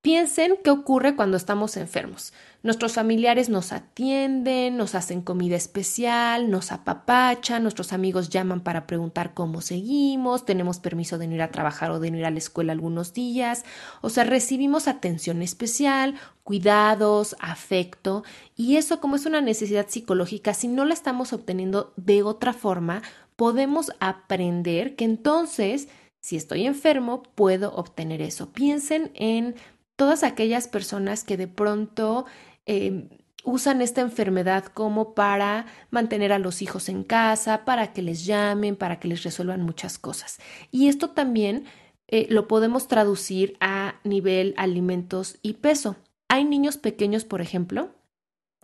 Piensen 0.00 0.58
qué 0.62 0.70
ocurre 0.70 1.16
cuando 1.16 1.36
estamos 1.36 1.76
enfermos. 1.76 2.32
Nuestros 2.62 2.92
familiares 2.92 3.48
nos 3.48 3.72
atienden, 3.72 4.76
nos 4.76 4.94
hacen 4.94 5.22
comida 5.22 5.56
especial, 5.56 6.52
nos 6.52 6.70
apapachan, 6.70 7.64
nuestros 7.64 7.92
amigos 7.92 8.28
llaman 8.28 8.60
para 8.60 8.86
preguntar 8.86 9.34
cómo 9.34 9.60
seguimos, 9.60 10.44
tenemos 10.44 10.78
permiso 10.78 11.18
de 11.18 11.26
ir 11.26 11.42
a 11.42 11.50
trabajar 11.50 11.90
o 11.90 11.98
de 11.98 12.08
ir 12.08 12.24
a 12.24 12.30
la 12.30 12.38
escuela 12.38 12.72
algunos 12.72 13.12
días, 13.12 13.64
o 14.02 14.08
sea, 14.08 14.22
recibimos 14.22 14.86
atención 14.86 15.42
especial, 15.42 16.14
cuidados, 16.44 17.34
afecto, 17.40 18.22
y 18.54 18.76
eso 18.76 19.00
como 19.00 19.16
es 19.16 19.26
una 19.26 19.40
necesidad 19.40 19.86
psicológica, 19.88 20.54
si 20.54 20.68
no 20.68 20.84
la 20.84 20.94
estamos 20.94 21.32
obteniendo 21.32 21.92
de 21.96 22.22
otra 22.22 22.52
forma, 22.52 23.02
podemos 23.36 23.92
aprender 24.00 24.96
que 24.96 25.04
entonces, 25.04 25.88
si 26.20 26.36
estoy 26.36 26.66
enfermo, 26.66 27.22
puedo 27.22 27.74
obtener 27.74 28.22
eso. 28.22 28.50
Piensen 28.52 29.12
en 29.14 29.54
todas 29.96 30.22
aquellas 30.22 30.68
personas 30.68 31.24
que 31.24 31.36
de 31.36 31.48
pronto 31.48 32.26
em, 32.64 33.08
usan 33.44 33.80
esta 33.80 34.00
enfermedad 34.00 34.64
como 34.64 35.14
para 35.14 35.66
mantener 35.90 36.32
a 36.32 36.38
los 36.38 36.62
hijos 36.62 36.88
en 36.88 37.04
casa, 37.04 37.64
para 37.64 37.92
que 37.92 38.02
les 38.02 38.26
llamen, 38.26 38.76
para 38.76 38.98
que 38.98 39.08
les 39.08 39.22
resuelvan 39.22 39.62
muchas 39.62 39.98
cosas. 39.98 40.38
Y 40.70 40.88
esto 40.88 41.10
también 41.10 41.64
eh, 42.08 42.26
lo 42.30 42.48
podemos 42.48 42.88
traducir 42.88 43.56
a 43.60 43.96
nivel 44.04 44.54
alimentos 44.56 45.38
y 45.42 45.54
peso. 45.54 45.96
Hay 46.28 46.44
niños 46.44 46.76
pequeños, 46.76 47.24
por 47.24 47.40
ejemplo, 47.40 47.94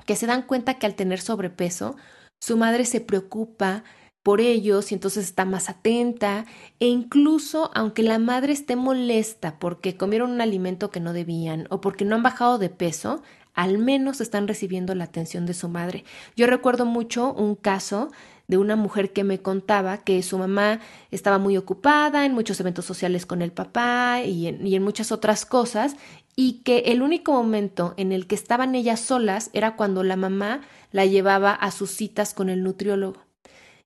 que 0.04 0.16
se 0.16 0.26
dan 0.26 0.42
cuenta 0.42 0.78
que 0.78 0.86
al 0.86 0.94
tener 0.94 1.20
sobrepeso, 1.20 1.96
su 2.40 2.56
madre 2.56 2.84
se 2.84 3.00
preocupa 3.00 3.84
por 4.22 4.40
ellos 4.40 4.92
y 4.92 4.94
entonces 4.94 5.24
está 5.24 5.44
más 5.44 5.68
atenta 5.68 6.46
e 6.78 6.86
incluso 6.86 7.70
aunque 7.74 8.02
la 8.02 8.18
madre 8.18 8.52
esté 8.52 8.76
molesta 8.76 9.58
porque 9.58 9.96
comieron 9.96 10.30
un 10.30 10.40
alimento 10.40 10.90
que 10.90 11.00
no 11.00 11.12
debían 11.12 11.66
o 11.70 11.80
porque 11.80 12.04
no 12.04 12.14
han 12.14 12.22
bajado 12.22 12.58
de 12.58 12.68
peso, 12.68 13.22
al 13.54 13.78
menos 13.78 14.20
están 14.20 14.48
recibiendo 14.48 14.94
la 14.94 15.04
atención 15.04 15.44
de 15.46 15.54
su 15.54 15.68
madre. 15.68 16.04
Yo 16.36 16.46
recuerdo 16.46 16.86
mucho 16.86 17.32
un 17.32 17.54
caso 17.54 18.10
de 18.48 18.58
una 18.58 18.76
mujer 18.76 19.12
que 19.12 19.24
me 19.24 19.40
contaba 19.40 19.98
que 19.98 20.22
su 20.22 20.38
mamá 20.38 20.80
estaba 21.10 21.38
muy 21.38 21.56
ocupada 21.56 22.24
en 22.24 22.34
muchos 22.34 22.60
eventos 22.60 22.84
sociales 22.84 23.26
con 23.26 23.42
el 23.42 23.52
papá 23.52 24.22
y 24.24 24.46
en, 24.46 24.82
muchas 24.82 25.12
otras 25.12 25.46
cosas 25.46 25.96
y 26.34 26.62
que 26.64 26.78
el 26.86 27.02
único 27.02 27.32
momento 27.32 27.94
en 27.96 28.12
el 28.12 28.26
que 28.26 28.34
estaban 28.34 28.74
ellas 28.74 29.00
solas 29.00 29.50
era 29.52 29.76
cuando 29.76 30.02
la 30.02 30.16
mamá 30.16 30.60
la 30.90 31.06
llevaba 31.06 31.52
a 31.52 31.70
sus 31.70 31.90
citas 31.90 32.34
con 32.34 32.48
el 32.48 32.62
nutriólogo. 32.62 33.31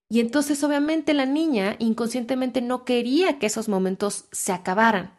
Y 0.09 0.21
entonces 0.21 0.63
obviamente 0.63 1.15
la 1.15 1.27
niña 1.27 1.77
inconscientemente 1.79 2.61
no 2.61 2.85
quería 2.85 3.39
que 3.39 3.47
esos 3.47 3.69
momentos 3.69 4.27
se 4.33 4.53
acabaran. 4.53 5.15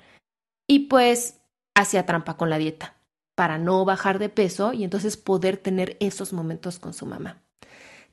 Y 0.68 0.88
pues 0.88 1.40
hacía 1.76 2.06
trampa 2.06 2.38
con 2.38 2.50
la 2.50 2.58
dieta 2.58 2.96
para 3.36 3.58
no 3.58 3.86
bajar 3.86 4.18
de 4.18 4.30
peso 4.30 4.74
y 4.74 4.84
entonces 4.84 5.16
poder 5.16 5.58
tener 5.58 5.96
esos 6.00 6.34
momentos 6.34 6.80
con 6.80 6.94
su 6.94 7.06
mamá. 7.06 7.44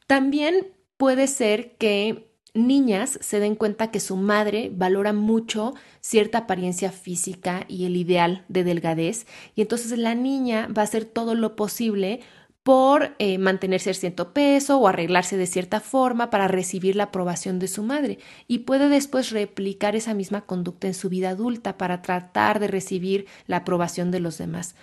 También 0.07 0.75
puede 0.97 1.29
ser 1.29 1.77
que 1.77 2.31
niñas 2.53 3.19
se 3.21 3.41
den 3.41 3.57
cuenta 3.57 3.91
que 3.91 4.01
su 4.01 4.17
madre 4.17 4.71
valora 4.73 5.13
mucho 5.13 5.75
cierta 6.01 6.39
apariencia 6.39 6.93
física 6.93 7.65
y 7.69 7.87
el 7.87 7.97
ideal 7.97 8.45
de 8.49 8.65
delgadez 8.65 9.27
y 9.57 9.63
entonces 9.63 9.99
la 9.99 10.15
niña 10.15 10.69
va 10.69 10.83
a 10.83 10.85
hacer 10.85 11.05
todo 11.05 11.35
lo 11.35 11.57
posible 11.57 12.21
por 12.65 13.15
eh, 13.19 13.37
mantenerse 13.37 13.91
a 13.91 13.95
cierto 13.95 14.33
peso 14.33 14.79
o 14.79 14.89
arreglarse 14.89 15.37
de 15.37 15.47
cierta 15.47 15.81
forma 15.81 16.31
para 16.31 16.49
recibir 16.49 16.97
la 16.97 17.05
aprobación 17.05 17.59
de 17.59 17.69
su 17.69 17.83
madre 17.83 18.19
y 18.49 18.61
puede 18.61 18.89
después 18.89 19.31
replicar 19.31 19.95
esa 19.95 20.15
misma 20.15 20.41
conducta 20.41 20.87
en 20.87 20.95
su 20.95 21.11
vida 21.11 21.29
adulta 21.29 21.77
para 21.77 22.01
tratar 22.01 22.61
de 22.61 22.69
recibir 22.69 23.27
la 23.47 23.59
aprobación 23.59 24.11
de 24.11 24.21
los 24.21 24.39
demás. 24.39 24.75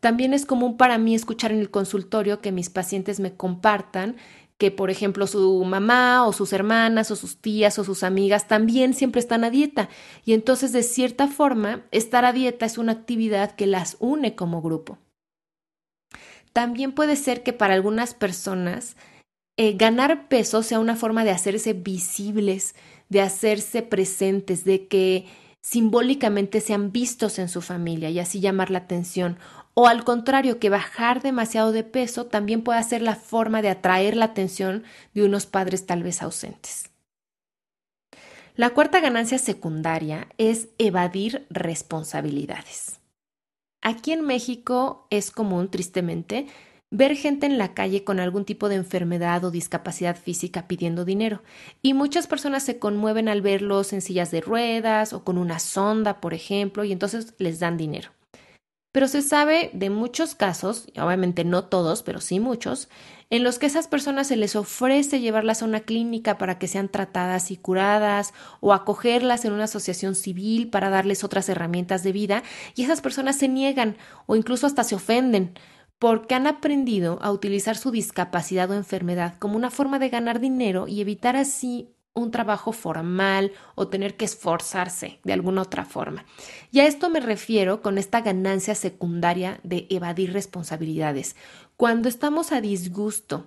También 0.00 0.34
es 0.34 0.44
común 0.44 0.76
para 0.76 0.98
mí 0.98 1.14
escuchar 1.14 1.50
en 1.50 1.60
el 1.60 1.70
consultorio 1.70 2.42
que 2.42 2.52
mis 2.52 2.68
pacientes 2.68 3.20
me 3.20 3.34
compartan 3.34 4.16
que, 4.58 4.70
por 4.70 4.90
ejemplo, 4.90 5.26
su 5.26 5.64
mamá 5.64 6.26
o 6.26 6.34
sus 6.34 6.52
hermanas 6.52 7.10
o 7.10 7.16
sus 7.16 7.38
tías 7.38 7.78
o 7.78 7.84
sus 7.84 8.02
amigas 8.02 8.48
también 8.48 8.92
siempre 8.92 9.20
están 9.20 9.44
a 9.44 9.50
dieta. 9.50 9.88
Y 10.26 10.34
entonces, 10.34 10.72
de 10.72 10.82
cierta 10.82 11.28
forma, 11.28 11.86
estar 11.90 12.26
a 12.26 12.34
dieta 12.34 12.66
es 12.66 12.76
una 12.76 12.92
actividad 12.92 13.52
que 13.52 13.66
las 13.66 13.96
une 14.00 14.34
como 14.34 14.60
grupo. 14.60 14.98
También 16.60 16.92
puede 16.92 17.16
ser 17.16 17.42
que 17.42 17.54
para 17.54 17.72
algunas 17.72 18.12
personas 18.12 18.94
eh, 19.56 19.72
ganar 19.78 20.28
peso 20.28 20.62
sea 20.62 20.78
una 20.78 20.94
forma 20.94 21.24
de 21.24 21.30
hacerse 21.30 21.72
visibles, 21.72 22.74
de 23.08 23.22
hacerse 23.22 23.80
presentes, 23.80 24.62
de 24.64 24.86
que 24.86 25.24
simbólicamente 25.62 26.60
sean 26.60 26.92
vistos 26.92 27.38
en 27.38 27.48
su 27.48 27.62
familia 27.62 28.10
y 28.10 28.18
así 28.18 28.40
llamar 28.40 28.70
la 28.70 28.80
atención. 28.80 29.38
O 29.72 29.88
al 29.88 30.04
contrario, 30.04 30.58
que 30.58 30.68
bajar 30.68 31.22
demasiado 31.22 31.72
de 31.72 31.82
peso 31.82 32.26
también 32.26 32.60
puede 32.60 32.82
ser 32.82 33.00
la 33.00 33.16
forma 33.16 33.62
de 33.62 33.70
atraer 33.70 34.18
la 34.18 34.26
atención 34.26 34.84
de 35.14 35.24
unos 35.24 35.46
padres 35.46 35.86
tal 35.86 36.02
vez 36.02 36.20
ausentes. 36.20 36.90
La 38.54 38.68
cuarta 38.68 39.00
ganancia 39.00 39.38
secundaria 39.38 40.28
es 40.36 40.68
evadir 40.76 41.46
responsabilidades. 41.48 42.99
Aquí 43.82 44.12
en 44.12 44.26
México 44.26 45.06
es 45.10 45.30
común, 45.30 45.70
tristemente, 45.70 46.46
ver 46.90 47.16
gente 47.16 47.46
en 47.46 47.56
la 47.56 47.72
calle 47.72 48.04
con 48.04 48.20
algún 48.20 48.44
tipo 48.44 48.68
de 48.68 48.74
enfermedad 48.74 49.44
o 49.44 49.50
discapacidad 49.50 50.16
física 50.16 50.68
pidiendo 50.68 51.04
dinero, 51.04 51.42
y 51.82 51.94
muchas 51.94 52.26
personas 52.26 52.62
se 52.62 52.78
conmueven 52.78 53.28
al 53.28 53.42
verlos 53.42 53.92
en 53.92 54.02
sillas 54.02 54.30
de 54.30 54.40
ruedas 54.40 55.12
o 55.12 55.24
con 55.24 55.38
una 55.38 55.58
sonda, 55.60 56.20
por 56.20 56.34
ejemplo, 56.34 56.84
y 56.84 56.92
entonces 56.92 57.34
les 57.38 57.60
dan 57.60 57.76
dinero. 57.76 58.10
Pero 58.92 59.06
se 59.06 59.22
sabe 59.22 59.70
de 59.72 59.88
muchos 59.88 60.34
casos, 60.34 60.86
obviamente 60.96 61.44
no 61.44 61.64
todos, 61.64 62.02
pero 62.02 62.20
sí 62.20 62.40
muchos, 62.40 62.88
en 63.30 63.44
los 63.44 63.60
que 63.60 63.66
esas 63.66 63.86
personas 63.86 64.26
se 64.26 64.36
les 64.36 64.56
ofrece 64.56 65.20
llevarlas 65.20 65.62
a 65.62 65.64
una 65.64 65.80
clínica 65.80 66.38
para 66.38 66.58
que 66.58 66.66
sean 66.66 66.88
tratadas 66.88 67.52
y 67.52 67.56
curadas 67.56 68.34
o 68.58 68.72
acogerlas 68.72 69.44
en 69.44 69.52
una 69.52 69.64
asociación 69.64 70.16
civil 70.16 70.68
para 70.68 70.90
darles 70.90 71.22
otras 71.22 71.48
herramientas 71.48 72.02
de 72.02 72.10
vida 72.10 72.42
y 72.74 72.82
esas 72.82 73.00
personas 73.00 73.36
se 73.36 73.46
niegan 73.46 73.96
o 74.26 74.34
incluso 74.34 74.66
hasta 74.66 74.82
se 74.82 74.96
ofenden 74.96 75.54
porque 76.00 76.34
han 76.34 76.48
aprendido 76.48 77.18
a 77.22 77.30
utilizar 77.30 77.76
su 77.76 77.92
discapacidad 77.92 78.70
o 78.70 78.74
enfermedad 78.74 79.34
como 79.38 79.54
una 79.54 79.70
forma 79.70 80.00
de 80.00 80.08
ganar 80.08 80.40
dinero 80.40 80.88
y 80.88 81.00
evitar 81.00 81.36
así 81.36 81.94
un 82.22 82.30
trabajo 82.30 82.72
formal 82.72 83.52
o 83.74 83.88
tener 83.88 84.16
que 84.16 84.24
esforzarse 84.24 85.20
de 85.24 85.32
alguna 85.32 85.62
otra 85.62 85.84
forma. 85.84 86.24
Y 86.70 86.80
a 86.80 86.86
esto 86.86 87.10
me 87.10 87.20
refiero 87.20 87.82
con 87.82 87.98
esta 87.98 88.20
ganancia 88.20 88.74
secundaria 88.74 89.60
de 89.62 89.86
evadir 89.90 90.32
responsabilidades. 90.32 91.36
Cuando 91.76 92.08
estamos 92.08 92.52
a 92.52 92.60
disgusto 92.60 93.46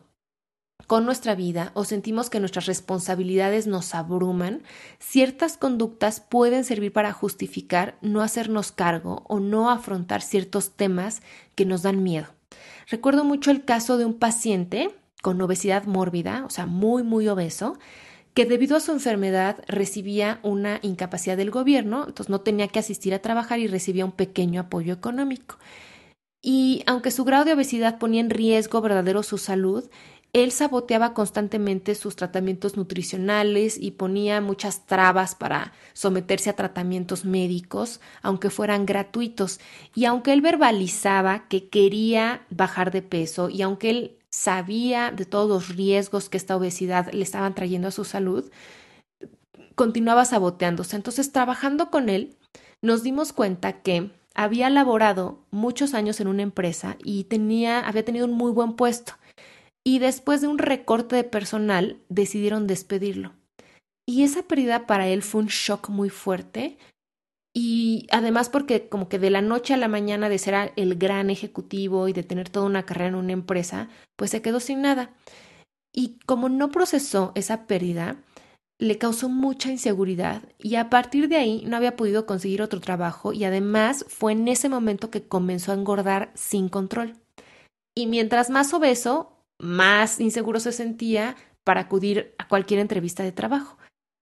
con 0.87 1.05
nuestra 1.05 1.35
vida 1.35 1.71
o 1.75 1.85
sentimos 1.85 2.29
que 2.29 2.39
nuestras 2.39 2.65
responsabilidades 2.65 3.67
nos 3.67 3.95
abruman, 3.95 4.63
ciertas 4.99 5.57
conductas 5.57 6.19
pueden 6.19 6.65
servir 6.65 6.91
para 6.91 7.13
justificar 7.13 7.97
no 8.01 8.21
hacernos 8.21 8.71
cargo 8.71 9.23
o 9.27 9.39
no 9.39 9.69
afrontar 9.69 10.21
ciertos 10.21 10.71
temas 10.71 11.21
que 11.55 11.65
nos 11.65 11.83
dan 11.83 12.03
miedo. 12.03 12.27
Recuerdo 12.89 13.23
mucho 13.23 13.51
el 13.51 13.63
caso 13.63 13.97
de 13.97 14.05
un 14.05 14.15
paciente 14.15 14.89
con 15.21 15.41
obesidad 15.41 15.85
mórbida, 15.85 16.43
o 16.45 16.49
sea, 16.49 16.65
muy, 16.65 17.01
muy 17.01 17.29
obeso, 17.29 17.77
que 18.33 18.45
debido 18.45 18.75
a 18.75 18.79
su 18.79 18.91
enfermedad 18.91 19.63
recibía 19.67 20.39
una 20.43 20.79
incapacidad 20.81 21.37
del 21.37 21.51
gobierno, 21.51 22.05
entonces 22.07 22.29
no 22.29 22.41
tenía 22.41 22.67
que 22.67 22.79
asistir 22.79 23.13
a 23.13 23.19
trabajar 23.19 23.59
y 23.59 23.67
recibía 23.67 24.05
un 24.05 24.11
pequeño 24.11 24.61
apoyo 24.61 24.93
económico. 24.93 25.57
Y 26.41 26.83
aunque 26.87 27.11
su 27.11 27.23
grado 27.23 27.45
de 27.45 27.53
obesidad 27.53 27.99
ponía 27.99 28.21
en 28.21 28.29
riesgo 28.29 28.81
verdadero 28.81 29.23
su 29.23 29.37
salud, 29.37 29.89
él 30.33 30.51
saboteaba 30.51 31.13
constantemente 31.13 31.93
sus 31.93 32.15
tratamientos 32.15 32.75
nutricionales 32.75 33.77
y 33.79 33.91
ponía 33.91 34.41
muchas 34.41 34.87
trabas 34.87 35.35
para 35.35 35.73
someterse 35.93 36.49
a 36.49 36.55
tratamientos 36.55 37.23
médicos, 37.23 38.01
aunque 38.23 38.49
fueran 38.49 38.87
gratuitos. 38.87 39.59
Y 39.93 40.05
aunque 40.05 40.33
él 40.33 40.41
verbalizaba 40.41 41.47
que 41.47 41.69
quería 41.69 42.41
bajar 42.49 42.91
de 42.91 43.03
peso 43.03 43.47
y 43.49 43.61
aunque 43.61 43.91
él 43.91 44.17
sabía 44.33 45.11
de 45.11 45.25
todos 45.25 45.47
los 45.47 45.75
riesgos 45.75 46.27
que 46.27 46.37
esta 46.37 46.57
obesidad 46.57 47.13
le 47.13 47.21
estaban 47.21 47.53
trayendo 47.53 47.89
a 47.89 47.91
su 47.91 48.03
salud, 48.03 48.51
continuaba 49.75 50.25
saboteándose. 50.25 50.95
Entonces, 50.95 51.31
trabajando 51.31 51.91
con 51.91 52.09
él, 52.09 52.35
nos 52.81 53.03
dimos 53.03 53.31
cuenta 53.31 53.83
que 53.83 54.09
había 54.33 54.71
laborado 54.71 55.45
muchos 55.51 55.93
años 55.93 56.19
en 56.19 56.27
una 56.27 56.41
empresa 56.41 56.97
y 57.03 57.25
tenía, 57.25 57.87
había 57.87 58.03
tenido 58.03 58.25
un 58.25 58.33
muy 58.33 58.51
buen 58.51 58.73
puesto. 58.73 59.13
Y 59.83 59.99
después 59.99 60.41
de 60.41 60.47
un 60.47 60.57
recorte 60.57 61.15
de 61.15 61.23
personal, 61.23 61.99
decidieron 62.09 62.65
despedirlo. 62.65 63.33
Y 64.07 64.23
esa 64.23 64.41
pérdida 64.43 64.87
para 64.87 65.07
él 65.07 65.21
fue 65.21 65.41
un 65.41 65.47
shock 65.47 65.89
muy 65.89 66.09
fuerte. 66.09 66.79
Y 67.55 68.07
además 68.11 68.49
porque 68.49 68.89
como 68.89 69.09
que 69.09 69.19
de 69.19 69.29
la 69.29 69.41
noche 69.41 69.73
a 69.73 69.77
la 69.77 69.87
mañana 69.87 70.27
de 70.27 70.39
ser 70.39 70.73
el 70.75 70.95
gran 70.95 71.29
ejecutivo 71.29 72.07
y 72.07 72.13
de 72.13 72.23
tener 72.23 72.49
toda 72.49 72.65
una 72.65 72.85
carrera 72.85 73.09
en 73.09 73.15
una 73.15 73.33
empresa, 73.33 73.89
pues 74.15 74.31
se 74.31 74.41
quedó 74.41 74.59
sin 74.59 74.81
nada. 74.81 75.13
Y 75.93 76.17
como 76.25 76.49
no 76.49 76.71
procesó 76.71 77.31
esa 77.35 77.67
pérdida, 77.67 78.17
le 78.79 78.97
causó 78.97 79.29
mucha 79.29 79.69
inseguridad 79.69 80.41
y 80.57 80.75
a 80.75 80.89
partir 80.89 81.29
de 81.29 81.37
ahí 81.37 81.63
no 81.67 81.77
había 81.77 81.95
podido 81.95 82.25
conseguir 82.25 82.61
otro 82.61 82.81
trabajo 82.81 83.31
y 83.31 83.43
además 83.43 84.03
fue 84.09 84.31
en 84.31 84.47
ese 84.47 84.67
momento 84.67 85.11
que 85.11 85.27
comenzó 85.27 85.71
a 85.71 85.75
engordar 85.75 86.31
sin 86.33 86.69
control. 86.69 87.13
Y 87.95 88.07
mientras 88.07 88.49
más 88.49 88.73
obeso, 88.73 89.37
más 89.59 90.19
inseguro 90.19 90.59
se 90.59 90.71
sentía 90.71 91.35
para 91.63 91.81
acudir 91.81 92.33
a 92.39 92.47
cualquier 92.47 92.79
entrevista 92.79 93.23
de 93.23 93.31
trabajo. 93.31 93.77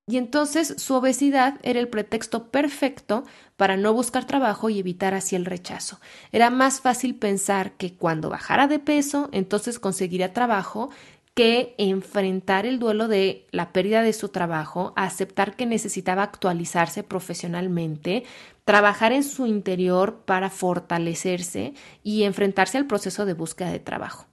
Y 0.08 0.18
entonces 0.18 0.76
su 0.78 0.96
obesidad 0.96 1.60
era 1.64 1.80
el 1.80 1.88
pretexto 1.88 2.50
perfecto 2.50 3.24
para 3.56 3.78
no 3.78 3.94
buscar 3.94 4.26
trabajo 4.26 4.70
y 4.70 4.80
evitar 4.80 5.14
así 5.14 5.36
el 5.36 5.46
rechazo. 5.46 6.00
Era 6.32 6.50
más 6.50 6.82
fácil 6.82 7.16
pensar 7.16 7.74
que 7.74 7.94
cuando 7.94 8.30
bajara 8.30 8.68
de 8.68 8.80
peso, 8.80 9.30
entonces 9.32 9.80
conseguiría 9.80 10.34
trabajo 10.34 10.90
que 11.34 11.76
enfrentar 11.78 12.66
el 12.66 12.80
duelo 12.80 13.08
de 13.08 13.48
la 13.52 13.72
pérdida 13.72 14.02
de 14.02 14.12
su 14.12 14.30
trabajo, 14.30 14.92
aceptar 14.98 15.56
que 15.56 15.66
necesitaba 15.66 16.24
actualizarse 16.24 17.04
profesionalmente, 17.04 18.24
trabajar 18.66 19.14
en 19.14 19.24
su 19.24 19.46
interior 19.48 20.24
para 20.26 20.50
fortalecerse 20.50 21.74
y 22.04 22.24
enfrentarse 22.24 22.78
al 22.78 22.88
proceso 22.88 23.26
de 23.26 23.34
búsqueda 23.34 23.72
de 23.72 23.80
trabajo. 23.80 24.26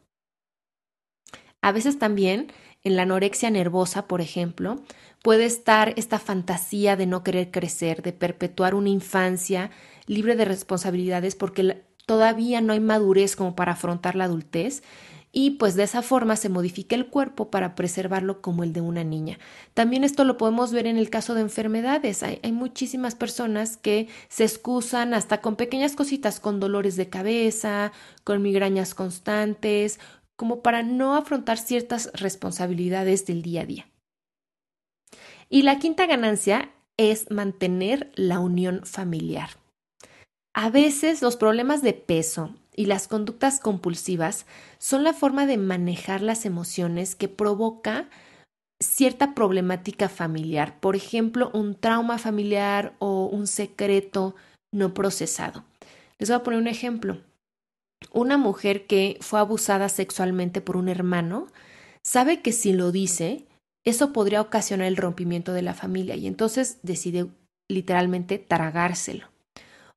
A 1.61 1.73
veces 1.73 1.99
también 1.99 2.53
en 2.83 2.97
la 2.97 3.03
anorexia 3.03 3.51
nervosa, 3.51 4.07
por 4.07 4.21
ejemplo, 4.21 4.81
puede 5.29 5.45
estar 5.45 5.93
esta 5.99 6.19
fantasía 6.19 6.97
de 6.97 7.05
no 7.05 7.23
querer 7.23 7.51
crecer, 7.51 8.01
de 8.01 8.15
perpetuar 8.15 8.75
una 8.75 8.89
infancia 8.89 9.71
libre 10.07 10.37
de 10.37 10.47
responsabilidades 10.47 11.35
porque 11.35 11.85
todavía 12.07 12.63
no 12.63 12.73
hay 12.73 12.81
madurez 12.81 13.37
como 13.37 13.55
para 13.55 13.73
afrontar 13.73 14.17
la 14.17 14.25
adultez 14.25 14.83
y 15.31 15.51
pues 15.59 15.75
de 15.75 15.83
esa 15.83 16.01
forma 16.01 16.35
se 16.37 16.49
modifica 16.49 16.97
el 16.97 17.09
cuerpo 17.09 17.51
para 17.51 17.75
preservarlo 17.75 18.41
como 18.41 18.65
el 18.65 18.73
de 18.73 18.81
una 18.81 19.05
niña. 19.05 19.39
También 19.75 20.03
esto 20.03 20.25
lo 20.25 20.39
podemos 20.39 20.73
ver 20.73 20.87
en 20.87 20.97
el 20.97 21.11
caso 21.11 21.35
de 21.35 21.43
enfermedades. 21.43 22.23
Hay, 22.23 22.41
hay, 22.43 22.53
muchísimas 22.53 23.15
personas 23.15 23.77
que 23.77 24.09
se 24.31 24.45
excusan 24.45 25.13
hasta 25.13 25.43
con 25.43 25.57
pequeñas 25.57 25.95
cositas, 25.95 26.41
con 26.41 26.59
dolores 26.59 26.97
de 26.97 27.11
cabeza, 27.11 27.93
con 28.25 28.41
migrañas 28.41 28.95
constantes, 28.95 30.01
como 30.37 30.63
para 30.63 30.83
no 30.83 31.17
afrontar 31.17 31.59
ciertas 31.59 32.11
responsabilidades 32.15 33.27
del 33.27 33.43
día 33.43 33.61
a 33.61 33.67
día. 33.67 33.87
Y 35.49 35.63
la 35.63 35.79
quinta 35.79 36.07
ganancia 36.07 36.71
es 36.97 37.31
mantener 37.31 38.11
la 38.15 38.41
unión 38.41 38.85
familiar. 38.85 39.51
A 40.55 40.71
veces 40.71 41.23
los 41.23 41.37
problemas 41.37 41.83
de 41.83 41.93
peso 41.93 42.55
y 42.75 42.87
las 42.87 43.09
conductas 43.09 43.61
compulsivas 43.61 44.47
son 44.79 45.05
la 45.05 45.13
forma 45.13 45.47
de 45.47 45.57
manejar 45.57 46.21
las 46.21 46.45
emociones 46.45 47.15
que 47.15 47.29
provoca 47.29 48.09
cierta 48.81 49.35
problemática 49.35 50.09
familiar, 50.09 50.79
por 50.81 50.95
ejemplo, 50.95 51.51
un 51.53 51.75
trauma 51.75 52.19
familiar 52.19 52.95
o 52.99 53.27
un 53.27 53.47
secreto 53.47 54.37
no 54.73 54.95
procesado. 54.95 55.65
Les 56.19 56.29
voy 56.29 56.37
a 56.37 56.43
poner 56.43 56.61
un 56.61 56.69
ejemplo. 56.69 57.19
Una 58.13 58.37
mujer 58.37 58.87
que 58.87 59.19
fue 59.21 59.41
abusada 59.41 59.89
sexualmente 59.89 60.61
por 60.61 60.77
un 60.77 60.89
hermano 60.89 61.49
sabe 62.03 62.41
que 62.43 62.53
si 62.53 62.73
lo 62.73 62.93
dice, 62.93 63.47
eso 63.85 64.13
podría 64.13 64.41
ocasionar 64.41 64.87
el 64.87 64.97
rompimiento 64.97 65.53
de 65.53 65.63
la 65.63 65.75
familia 65.75 66.17
y 66.17 66.27
entonces 66.27 66.79
decide 66.83 67.29
literalmente 67.69 68.39
tragárselo. 68.39 69.29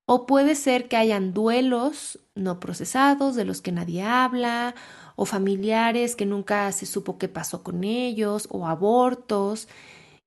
O 0.06 0.26
puede 0.26 0.56
ser 0.56 0.88
que 0.88 0.98
hayan 0.98 1.34
duelos 1.34 2.20
no 2.36 2.60
procesados 2.60 3.36
de 3.36 3.46
los 3.46 3.62
que 3.62 3.72
nadie 3.72 4.04
habla, 4.04 4.76
o 5.16 5.26
familiares 5.26 6.16
que 6.16 6.26
nunca 6.26 6.72
se 6.72 6.86
supo 6.86 7.18
qué 7.18 7.28
pasó 7.28 7.64
con 7.64 7.84
ellos, 7.84 8.48
o 8.52 8.68
abortos. 8.68 9.68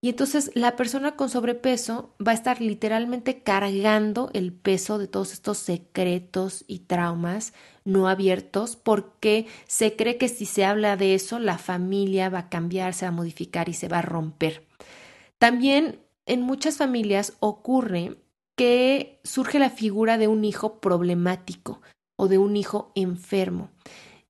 Y 0.05 0.11
entonces 0.11 0.51
la 0.53 0.77
persona 0.77 1.17
con 1.17 1.31
sobrepeso 1.31 2.15
va 2.21 2.33
a 2.33 2.35
estar 2.35 2.61
literalmente 2.61 3.43
cargando 3.43 4.29
el 4.35 4.53
peso 4.53 4.99
de 4.99 5.09
todos 5.09 5.33
estos 5.33 5.57
secretos 5.57 6.63
y 6.67 6.81
traumas 6.81 7.55
no 7.87 8.07
abiertos 8.07 8.77
porque 8.77 9.47
se 9.67 9.97
cree 9.97 10.19
que 10.19 10.29
si 10.29 10.45
se 10.45 10.67
habla 10.67 10.99
de 10.99 11.15
eso 11.15 11.39
la 11.39 11.57
familia 11.57 12.29
va 12.29 12.41
a 12.41 12.49
cambiar, 12.51 12.93
se 12.93 13.07
va 13.07 13.09
a 13.09 13.13
modificar 13.13 13.71
y 13.71 13.73
se 13.73 13.89
va 13.89 14.01
a 14.01 14.03
romper. 14.03 14.67
También 15.39 16.01
en 16.27 16.43
muchas 16.43 16.77
familias 16.77 17.33
ocurre 17.41 18.19
que 18.57 19.21
surge 19.25 19.59
la 19.59 19.71
figura 19.71 20.19
de 20.19 20.29
un 20.29 20.45
hijo 20.45 20.81
problemático 20.81 21.81
o 22.17 22.29
de 22.29 22.37
un 22.37 22.59
hijo 22.59 22.93
enfermo. 22.95 23.71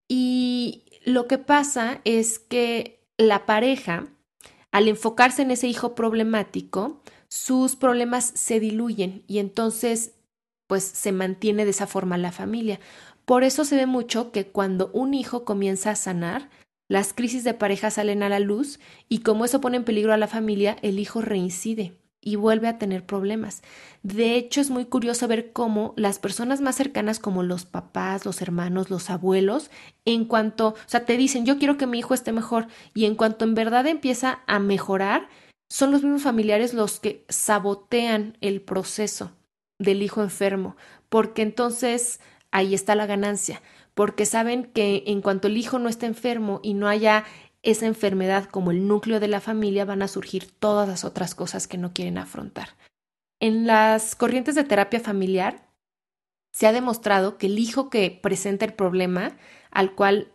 Y 0.06 0.84
lo 1.04 1.26
que 1.26 1.38
pasa 1.38 2.00
es 2.04 2.38
que 2.38 3.04
la 3.18 3.44
pareja, 3.44 4.06
al 4.74 4.88
enfocarse 4.88 5.42
en 5.42 5.52
ese 5.52 5.68
hijo 5.68 5.94
problemático, 5.94 7.00
sus 7.28 7.76
problemas 7.76 8.24
se 8.34 8.58
diluyen 8.58 9.22
y 9.28 9.38
entonces 9.38 10.14
pues 10.66 10.82
se 10.82 11.12
mantiene 11.12 11.64
de 11.64 11.70
esa 11.70 11.86
forma 11.86 12.18
la 12.18 12.32
familia. 12.32 12.80
Por 13.24 13.44
eso 13.44 13.64
se 13.64 13.76
ve 13.76 13.86
mucho 13.86 14.32
que 14.32 14.48
cuando 14.48 14.90
un 14.92 15.14
hijo 15.14 15.44
comienza 15.44 15.92
a 15.92 15.94
sanar, 15.94 16.50
las 16.88 17.12
crisis 17.12 17.44
de 17.44 17.54
pareja 17.54 17.92
salen 17.92 18.24
a 18.24 18.28
la 18.28 18.40
luz 18.40 18.80
y 19.08 19.20
como 19.20 19.44
eso 19.44 19.60
pone 19.60 19.76
en 19.76 19.84
peligro 19.84 20.12
a 20.12 20.16
la 20.16 20.26
familia, 20.26 20.76
el 20.82 20.98
hijo 20.98 21.20
reincide 21.20 21.96
y 22.24 22.36
vuelve 22.36 22.68
a 22.68 22.78
tener 22.78 23.04
problemas. 23.04 23.62
De 24.02 24.34
hecho, 24.34 24.60
es 24.60 24.70
muy 24.70 24.86
curioso 24.86 25.28
ver 25.28 25.52
cómo 25.52 25.92
las 25.96 26.18
personas 26.18 26.60
más 26.60 26.76
cercanas 26.76 27.18
como 27.18 27.42
los 27.42 27.66
papás, 27.66 28.24
los 28.24 28.42
hermanos, 28.42 28.90
los 28.90 29.10
abuelos, 29.10 29.70
en 30.04 30.24
cuanto, 30.24 30.68
o 30.68 30.76
sea, 30.86 31.04
te 31.04 31.16
dicen, 31.16 31.44
yo 31.46 31.58
quiero 31.58 31.76
que 31.76 31.86
mi 31.86 31.98
hijo 31.98 32.14
esté 32.14 32.32
mejor, 32.32 32.66
y 32.94 33.04
en 33.04 33.14
cuanto 33.14 33.44
en 33.44 33.54
verdad 33.54 33.86
empieza 33.86 34.40
a 34.46 34.58
mejorar, 34.58 35.28
son 35.68 35.90
los 35.90 36.02
mismos 36.02 36.22
familiares 36.22 36.74
los 36.74 37.00
que 37.00 37.24
sabotean 37.28 38.38
el 38.40 38.60
proceso 38.60 39.32
del 39.78 40.02
hijo 40.02 40.22
enfermo, 40.22 40.76
porque 41.08 41.42
entonces 41.42 42.20
ahí 42.50 42.74
está 42.74 42.94
la 42.94 43.06
ganancia, 43.06 43.60
porque 43.94 44.26
saben 44.26 44.64
que 44.64 45.04
en 45.06 45.22
cuanto 45.22 45.48
el 45.48 45.56
hijo 45.56 45.78
no 45.78 45.88
esté 45.88 46.06
enfermo 46.06 46.60
y 46.62 46.74
no 46.74 46.88
haya 46.88 47.24
esa 47.64 47.86
enfermedad 47.86 48.44
como 48.44 48.70
el 48.70 48.86
núcleo 48.86 49.18
de 49.18 49.28
la 49.28 49.40
familia 49.40 49.84
van 49.84 50.02
a 50.02 50.08
surgir 50.08 50.50
todas 50.58 50.86
las 50.86 51.04
otras 51.04 51.34
cosas 51.34 51.66
que 51.66 51.78
no 51.78 51.92
quieren 51.92 52.18
afrontar. 52.18 52.68
En 53.40 53.66
las 53.66 54.14
corrientes 54.14 54.54
de 54.54 54.64
terapia 54.64 55.00
familiar 55.00 55.68
se 56.52 56.66
ha 56.66 56.72
demostrado 56.72 57.36
que 57.36 57.46
el 57.46 57.58
hijo 57.58 57.90
que 57.90 58.10
presenta 58.10 58.64
el 58.64 58.74
problema, 58.74 59.36
al 59.70 59.94
cual 59.94 60.32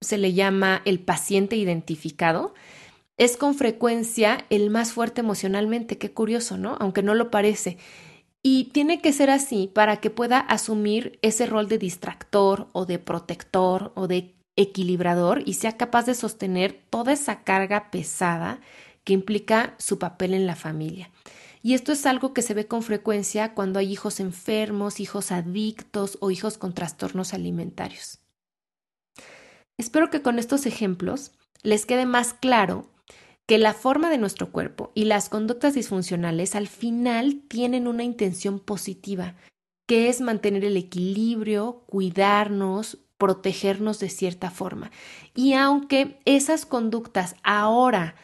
se 0.00 0.18
le 0.18 0.32
llama 0.32 0.82
el 0.84 1.00
paciente 1.00 1.56
identificado, 1.56 2.54
es 3.16 3.36
con 3.36 3.54
frecuencia 3.54 4.44
el 4.50 4.70
más 4.70 4.92
fuerte 4.92 5.22
emocionalmente. 5.22 5.98
Qué 5.98 6.12
curioso, 6.12 6.58
¿no? 6.58 6.76
Aunque 6.78 7.02
no 7.02 7.14
lo 7.14 7.30
parece. 7.30 7.78
Y 8.42 8.64
tiene 8.66 9.00
que 9.00 9.12
ser 9.12 9.30
así 9.30 9.68
para 9.74 9.96
que 9.96 10.10
pueda 10.10 10.38
asumir 10.38 11.18
ese 11.22 11.46
rol 11.46 11.66
de 11.66 11.78
distractor 11.78 12.68
o 12.72 12.86
de 12.86 13.00
protector 13.00 13.90
o 13.96 14.06
de 14.06 14.35
equilibrador 14.56 15.42
y 15.46 15.54
sea 15.54 15.76
capaz 15.76 16.06
de 16.06 16.14
sostener 16.14 16.80
toda 16.90 17.12
esa 17.12 17.44
carga 17.44 17.90
pesada 17.90 18.60
que 19.04 19.12
implica 19.12 19.74
su 19.78 19.98
papel 19.98 20.34
en 20.34 20.46
la 20.46 20.56
familia. 20.56 21.10
Y 21.62 21.74
esto 21.74 21.92
es 21.92 22.06
algo 22.06 22.32
que 22.32 22.42
se 22.42 22.54
ve 22.54 22.66
con 22.66 22.82
frecuencia 22.82 23.54
cuando 23.54 23.78
hay 23.78 23.92
hijos 23.92 24.20
enfermos, 24.20 25.00
hijos 25.00 25.32
adictos 25.32 26.16
o 26.20 26.30
hijos 26.30 26.58
con 26.58 26.74
trastornos 26.74 27.34
alimentarios. 27.34 28.20
Espero 29.78 30.10
que 30.10 30.22
con 30.22 30.38
estos 30.38 30.64
ejemplos 30.66 31.32
les 31.62 31.84
quede 31.84 32.06
más 32.06 32.34
claro 32.34 32.88
que 33.46 33.58
la 33.58 33.74
forma 33.74 34.10
de 34.10 34.18
nuestro 34.18 34.50
cuerpo 34.50 34.90
y 34.94 35.04
las 35.04 35.28
conductas 35.28 35.74
disfuncionales 35.74 36.54
al 36.54 36.66
final 36.66 37.42
tienen 37.48 37.86
una 37.86 38.02
intención 38.02 38.58
positiva, 38.58 39.36
que 39.86 40.08
es 40.08 40.20
mantener 40.20 40.64
el 40.64 40.76
equilibrio, 40.76 41.84
cuidarnos, 41.86 42.98
protegernos 43.18 43.98
de 43.98 44.08
cierta 44.10 44.50
forma. 44.50 44.90
Y 45.34 45.54
aunque 45.54 46.18
esas 46.24 46.66
conductas 46.66 47.36
ahora 47.42 48.14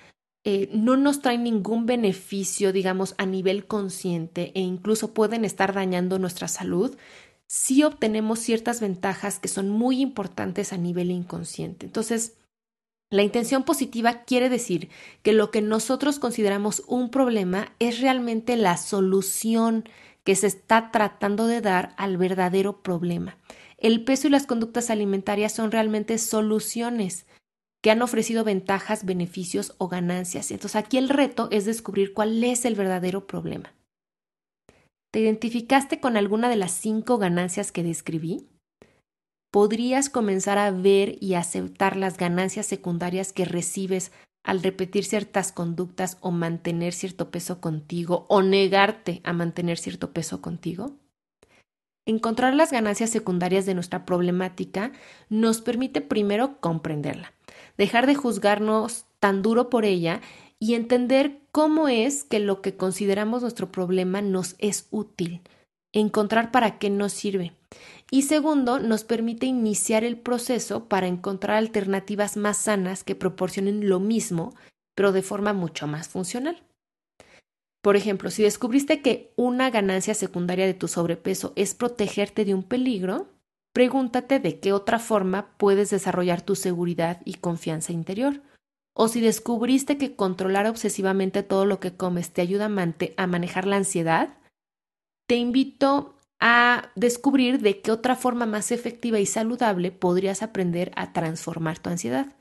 eh, 0.44 0.68
no 0.72 0.96
nos 0.96 1.22
traen 1.22 1.44
ningún 1.44 1.86
beneficio, 1.86 2.72
digamos, 2.72 3.14
a 3.18 3.26
nivel 3.26 3.66
consciente 3.66 4.52
e 4.54 4.60
incluso 4.60 5.14
pueden 5.14 5.44
estar 5.44 5.72
dañando 5.72 6.18
nuestra 6.18 6.48
salud, 6.48 6.96
sí 7.46 7.84
obtenemos 7.84 8.40
ciertas 8.40 8.80
ventajas 8.80 9.38
que 9.38 9.48
son 9.48 9.68
muy 9.70 10.00
importantes 10.00 10.72
a 10.72 10.78
nivel 10.78 11.10
inconsciente. 11.10 11.86
Entonces, 11.86 12.34
La 13.12 13.22
intención 13.22 13.64
positiva 13.64 14.22
quiere 14.24 14.48
decir 14.48 14.88
que 15.22 15.34
lo 15.34 15.50
que 15.50 15.60
nosotros 15.60 16.18
consideramos 16.18 16.82
un 16.86 17.10
problema 17.10 17.74
es 17.78 18.00
realmente 18.00 18.56
la 18.56 18.78
solución 18.78 19.86
que 20.24 20.34
se 20.34 20.46
está 20.46 20.90
tratando 20.90 21.46
de 21.46 21.60
dar 21.60 21.94
al 21.98 22.16
verdadero 22.16 22.80
problema. 22.80 23.36
El 23.82 24.04
peso 24.04 24.28
y 24.28 24.30
las 24.30 24.46
conductas 24.46 24.88
alimentarias 24.88 25.52
son 25.52 25.70
realmente 25.70 26.16
soluciones 26.16 27.26
que 27.82 27.90
han 27.90 28.00
ofrecido 28.00 28.44
ventajas, 28.44 29.04
beneficios 29.04 29.74
o 29.76 29.88
ganancias. 29.88 30.50
Entonces 30.50 30.76
aquí 30.76 30.96
el 30.96 31.10
reto 31.10 31.48
es 31.50 31.66
descubrir 31.66 32.14
cuál 32.14 32.42
es 32.42 32.64
el 32.64 32.76
verdadero 32.76 33.26
problema. 33.26 33.74
¿Te 35.12 35.20
identificaste 35.20 36.00
con 36.00 36.16
alguna 36.16 36.48
de 36.48 36.56
las 36.56 36.70
cinco 36.70 37.18
ganancias 37.18 37.72
que 37.72 37.82
describí? 37.82 38.48
podrías 39.52 40.08
comenzar 40.08 40.58
a 40.58 40.70
ver 40.70 41.18
y 41.20 41.34
aceptar 41.34 41.96
las 41.96 42.16
ganancias 42.16 42.66
secundarias 42.66 43.32
que 43.32 43.44
recibes 43.44 44.10
al 44.44 44.62
repetir 44.62 45.04
ciertas 45.04 45.52
conductas 45.52 46.16
o 46.20 46.32
mantener 46.32 46.94
cierto 46.94 47.30
peso 47.30 47.60
contigo 47.60 48.24
o 48.28 48.42
negarte 48.42 49.20
a 49.24 49.32
mantener 49.34 49.78
cierto 49.78 50.12
peso 50.12 50.40
contigo? 50.40 50.96
Encontrar 52.06 52.54
las 52.54 52.72
ganancias 52.72 53.10
secundarias 53.10 53.66
de 53.66 53.74
nuestra 53.74 54.04
problemática 54.04 54.92
nos 55.28 55.60
permite 55.60 56.00
primero 56.00 56.58
comprenderla, 56.60 57.32
dejar 57.78 58.06
de 58.06 58.14
juzgarnos 58.14 59.06
tan 59.20 59.42
duro 59.42 59.70
por 59.70 59.84
ella 59.84 60.20
y 60.58 60.74
entender 60.74 61.40
cómo 61.52 61.88
es 61.88 62.24
que 62.24 62.40
lo 62.40 62.60
que 62.60 62.76
consideramos 62.76 63.42
nuestro 63.42 63.70
problema 63.70 64.20
nos 64.20 64.56
es 64.58 64.88
útil, 64.90 65.42
encontrar 65.92 66.50
para 66.50 66.78
qué 66.78 66.90
nos 66.90 67.12
sirve 67.12 67.52
y 68.12 68.22
segundo, 68.22 68.78
nos 68.78 69.04
permite 69.04 69.46
iniciar 69.46 70.04
el 70.04 70.18
proceso 70.18 70.86
para 70.86 71.06
encontrar 71.06 71.56
alternativas 71.56 72.36
más 72.36 72.58
sanas 72.58 73.04
que 73.04 73.14
proporcionen 73.14 73.88
lo 73.88 74.00
mismo, 74.00 74.54
pero 74.94 75.12
de 75.12 75.22
forma 75.22 75.54
mucho 75.54 75.86
más 75.86 76.08
funcional. 76.08 76.62
Por 77.82 77.96
ejemplo, 77.96 78.30
si 78.30 78.44
descubriste 78.44 79.02
que 79.02 79.32
una 79.36 79.68
ganancia 79.70 80.14
secundaria 80.14 80.66
de 80.66 80.74
tu 80.74 80.86
sobrepeso 80.86 81.52
es 81.56 81.74
protegerte 81.74 82.44
de 82.44 82.54
un 82.54 82.62
peligro, 82.62 83.28
pregúntate 83.72 84.38
de 84.38 84.60
qué 84.60 84.72
otra 84.72 85.00
forma 85.00 85.56
puedes 85.58 85.90
desarrollar 85.90 86.42
tu 86.42 86.54
seguridad 86.54 87.20
y 87.24 87.34
confianza 87.34 87.92
interior. 87.92 88.40
O 88.94 89.08
si 89.08 89.20
descubriste 89.20 89.98
que 89.98 90.14
controlar 90.14 90.66
obsesivamente 90.66 91.42
todo 91.42 91.64
lo 91.64 91.80
que 91.80 91.96
comes 91.96 92.32
te 92.32 92.40
ayuda 92.40 92.66
a, 92.66 93.26
manejar 93.26 93.66
la 93.66 93.76
ansiedad, 93.76 94.38
te 95.26 95.36
invito 95.36 96.14
a 96.38 96.90
descubrir 96.94 97.60
de 97.60 97.80
qué 97.80 97.90
otra 97.90 98.14
forma 98.14 98.46
más 98.46 98.70
efectiva 98.70 99.18
y 99.18 99.26
saludable 99.26 99.90
podrías 99.90 100.42
aprender 100.42 100.92
a 100.94 101.12
transformar 101.12 101.78
tu 101.78 101.90
ansiedad. 101.90 102.36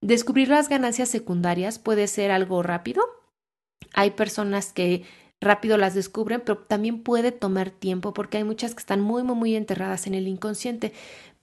Descubrir 0.00 0.48
las 0.48 0.68
ganancias 0.68 1.08
secundarias 1.08 1.78
puede 1.78 2.06
ser 2.06 2.30
algo 2.30 2.62
rápido. 2.62 3.02
Hay 3.96 4.12
personas 4.12 4.72
que 4.72 5.02
rápido 5.40 5.76
las 5.76 5.94
descubren, 5.94 6.42
pero 6.44 6.58
también 6.58 7.02
puede 7.02 7.32
tomar 7.32 7.70
tiempo 7.70 8.14
porque 8.14 8.38
hay 8.38 8.44
muchas 8.44 8.74
que 8.74 8.80
están 8.80 9.00
muy, 9.00 9.24
muy, 9.24 9.34
muy 9.34 9.56
enterradas 9.56 10.06
en 10.06 10.14
el 10.14 10.28
inconsciente. 10.28 10.92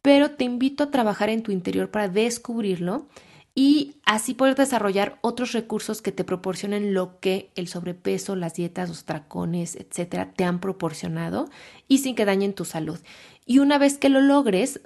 Pero 0.01 0.31
te 0.31 0.45
invito 0.45 0.85
a 0.85 0.91
trabajar 0.91 1.29
en 1.29 1.43
tu 1.43 1.51
interior 1.51 1.91
para 1.91 2.07
descubrirlo 2.07 3.07
y 3.55 3.95
así 4.05 4.33
poder 4.33 4.55
desarrollar 4.55 5.19
otros 5.21 5.51
recursos 5.51 6.01
que 6.01 6.11
te 6.11 6.23
proporcionen 6.23 6.93
lo 6.93 7.19
que 7.19 7.51
el 7.55 7.67
sobrepeso, 7.67 8.35
las 8.35 8.55
dietas, 8.55 8.89
los 8.89 9.05
tracones, 9.05 9.75
etcétera, 9.75 10.33
te 10.33 10.43
han 10.43 10.59
proporcionado 10.59 11.49
y 11.87 11.99
sin 11.99 12.15
que 12.15 12.25
dañen 12.25 12.53
tu 12.53 12.65
salud. 12.65 12.99
Y 13.45 13.59
una 13.59 13.77
vez 13.77 13.97
que 13.97 14.09
lo 14.09 14.21
logres, 14.21 14.81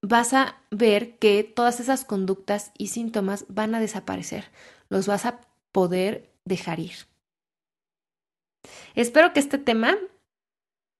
vas 0.00 0.32
a 0.32 0.56
ver 0.70 1.18
que 1.18 1.44
todas 1.44 1.80
esas 1.80 2.04
conductas 2.04 2.72
y 2.78 2.88
síntomas 2.88 3.44
van 3.48 3.74
a 3.74 3.80
desaparecer. 3.80 4.46
Los 4.88 5.06
vas 5.06 5.26
a 5.26 5.40
poder 5.72 6.30
dejar 6.48 6.80
ir. 6.80 6.94
Espero 8.94 9.32
que 9.32 9.40
este 9.40 9.58
tema 9.58 9.96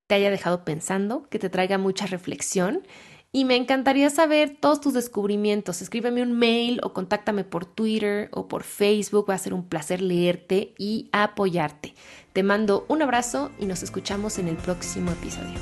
te 0.06 0.14
haya 0.14 0.30
dejado 0.30 0.64
pensando, 0.64 1.28
que 1.28 1.38
te 1.38 1.50
traiga 1.50 1.78
mucha 1.78 2.06
reflexión 2.06 2.86
y 3.30 3.44
me 3.44 3.56
encantaría 3.56 4.08
saber 4.08 4.56
todos 4.58 4.80
tus 4.80 4.94
descubrimientos. 4.94 5.82
Escríbeme 5.82 6.22
un 6.22 6.32
mail 6.32 6.80
o 6.82 6.94
contáctame 6.94 7.44
por 7.44 7.66
Twitter 7.66 8.30
o 8.32 8.48
por 8.48 8.62
Facebook. 8.62 9.28
Va 9.28 9.34
a 9.34 9.38
ser 9.38 9.52
un 9.52 9.68
placer 9.68 10.00
leerte 10.00 10.74
y 10.78 11.10
apoyarte. 11.12 11.94
Te 12.32 12.42
mando 12.42 12.86
un 12.88 13.02
abrazo 13.02 13.50
y 13.58 13.66
nos 13.66 13.82
escuchamos 13.82 14.38
en 14.38 14.48
el 14.48 14.56
próximo 14.56 15.10
episodio. 15.10 15.58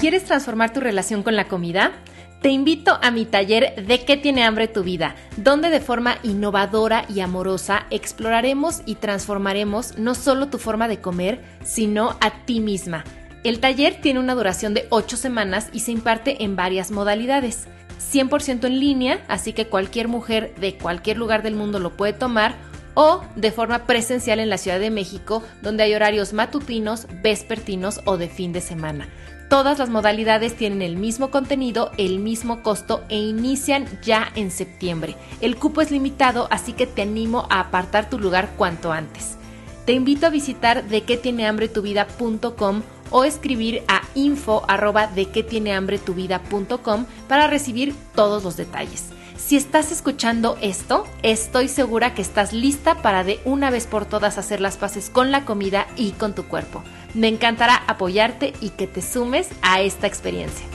¿Quieres 0.00 0.24
transformar 0.24 0.72
tu 0.72 0.80
relación 0.80 1.22
con 1.22 1.36
la 1.36 1.48
comida? 1.48 1.92
Te 2.40 2.50
invito 2.50 3.00
a 3.02 3.10
mi 3.10 3.24
taller 3.24 3.84
De 3.86 4.04
qué 4.04 4.16
tiene 4.16 4.44
hambre 4.44 4.68
tu 4.68 4.84
vida, 4.84 5.16
donde 5.36 5.70
de 5.70 5.80
forma 5.80 6.18
innovadora 6.22 7.04
y 7.12 7.18
amorosa 7.18 7.86
exploraremos 7.90 8.82
y 8.86 8.94
transformaremos 8.94 9.98
no 9.98 10.14
solo 10.14 10.46
tu 10.46 10.58
forma 10.58 10.86
de 10.86 11.00
comer, 11.00 11.42
sino 11.64 12.16
a 12.20 12.44
ti 12.44 12.60
misma. 12.60 13.02
El 13.42 13.58
taller 13.58 14.00
tiene 14.00 14.20
una 14.20 14.36
duración 14.36 14.72
de 14.72 14.86
8 14.90 15.16
semanas 15.16 15.68
y 15.72 15.80
se 15.80 15.90
imparte 15.90 16.44
en 16.44 16.54
varias 16.54 16.92
modalidades. 16.92 17.66
100% 18.12 18.66
en 18.66 18.78
línea, 18.78 19.24
así 19.26 19.52
que 19.52 19.66
cualquier 19.66 20.06
mujer 20.06 20.54
de 20.60 20.78
cualquier 20.78 21.16
lugar 21.16 21.42
del 21.42 21.56
mundo 21.56 21.80
lo 21.80 21.96
puede 21.96 22.12
tomar, 22.12 22.54
o 23.00 23.22
de 23.36 23.52
forma 23.52 23.86
presencial 23.86 24.40
en 24.40 24.50
la 24.50 24.58
Ciudad 24.58 24.80
de 24.80 24.90
México, 24.90 25.44
donde 25.62 25.84
hay 25.84 25.94
horarios 25.94 26.32
matutinos, 26.32 27.06
vespertinos 27.22 28.00
o 28.06 28.16
de 28.16 28.28
fin 28.28 28.52
de 28.52 28.60
semana. 28.60 29.08
Todas 29.48 29.78
las 29.78 29.88
modalidades 29.88 30.56
tienen 30.56 30.82
el 30.82 30.96
mismo 30.96 31.30
contenido, 31.30 31.92
el 31.96 32.18
mismo 32.18 32.60
costo 32.64 33.04
e 33.08 33.16
inician 33.16 33.86
ya 34.02 34.32
en 34.34 34.50
septiembre. 34.50 35.14
El 35.40 35.54
cupo 35.54 35.80
es 35.80 35.92
limitado, 35.92 36.48
así 36.50 36.72
que 36.72 36.88
te 36.88 37.02
animo 37.02 37.46
a 37.50 37.60
apartar 37.60 38.10
tu 38.10 38.18
lugar 38.18 38.50
cuanto 38.56 38.90
antes. 38.90 39.36
Te 39.86 39.92
invito 39.92 40.26
a 40.26 40.30
visitar 40.30 40.82
de 40.82 41.02
qué 41.02 41.16
tiene 41.16 41.46
hambre 41.46 41.68
tu 41.68 41.82
vida.com 41.82 42.82
o 43.10 43.24
escribir 43.24 43.84
a 43.86 44.02
info 44.16 44.64
arroba 44.66 45.06
de 45.06 45.26
qué 45.26 45.44
tiene 45.44 45.72
hambre 45.72 45.98
tu 45.98 46.14
vida.com 46.14 47.06
para 47.28 47.46
recibir 47.46 47.94
todos 48.16 48.42
los 48.42 48.56
detalles. 48.56 49.12
Si 49.48 49.56
estás 49.56 49.92
escuchando 49.92 50.58
esto, 50.60 51.06
estoy 51.22 51.68
segura 51.68 52.12
que 52.12 52.20
estás 52.20 52.52
lista 52.52 52.96
para 53.00 53.24
de 53.24 53.40
una 53.46 53.70
vez 53.70 53.86
por 53.86 54.04
todas 54.04 54.36
hacer 54.36 54.60
las 54.60 54.76
paces 54.76 55.08
con 55.08 55.30
la 55.32 55.46
comida 55.46 55.86
y 55.96 56.10
con 56.10 56.34
tu 56.34 56.44
cuerpo. 56.44 56.84
Me 57.14 57.28
encantará 57.28 57.82
apoyarte 57.86 58.52
y 58.60 58.68
que 58.68 58.86
te 58.86 59.00
sumes 59.00 59.48
a 59.62 59.80
esta 59.80 60.06
experiencia. 60.06 60.66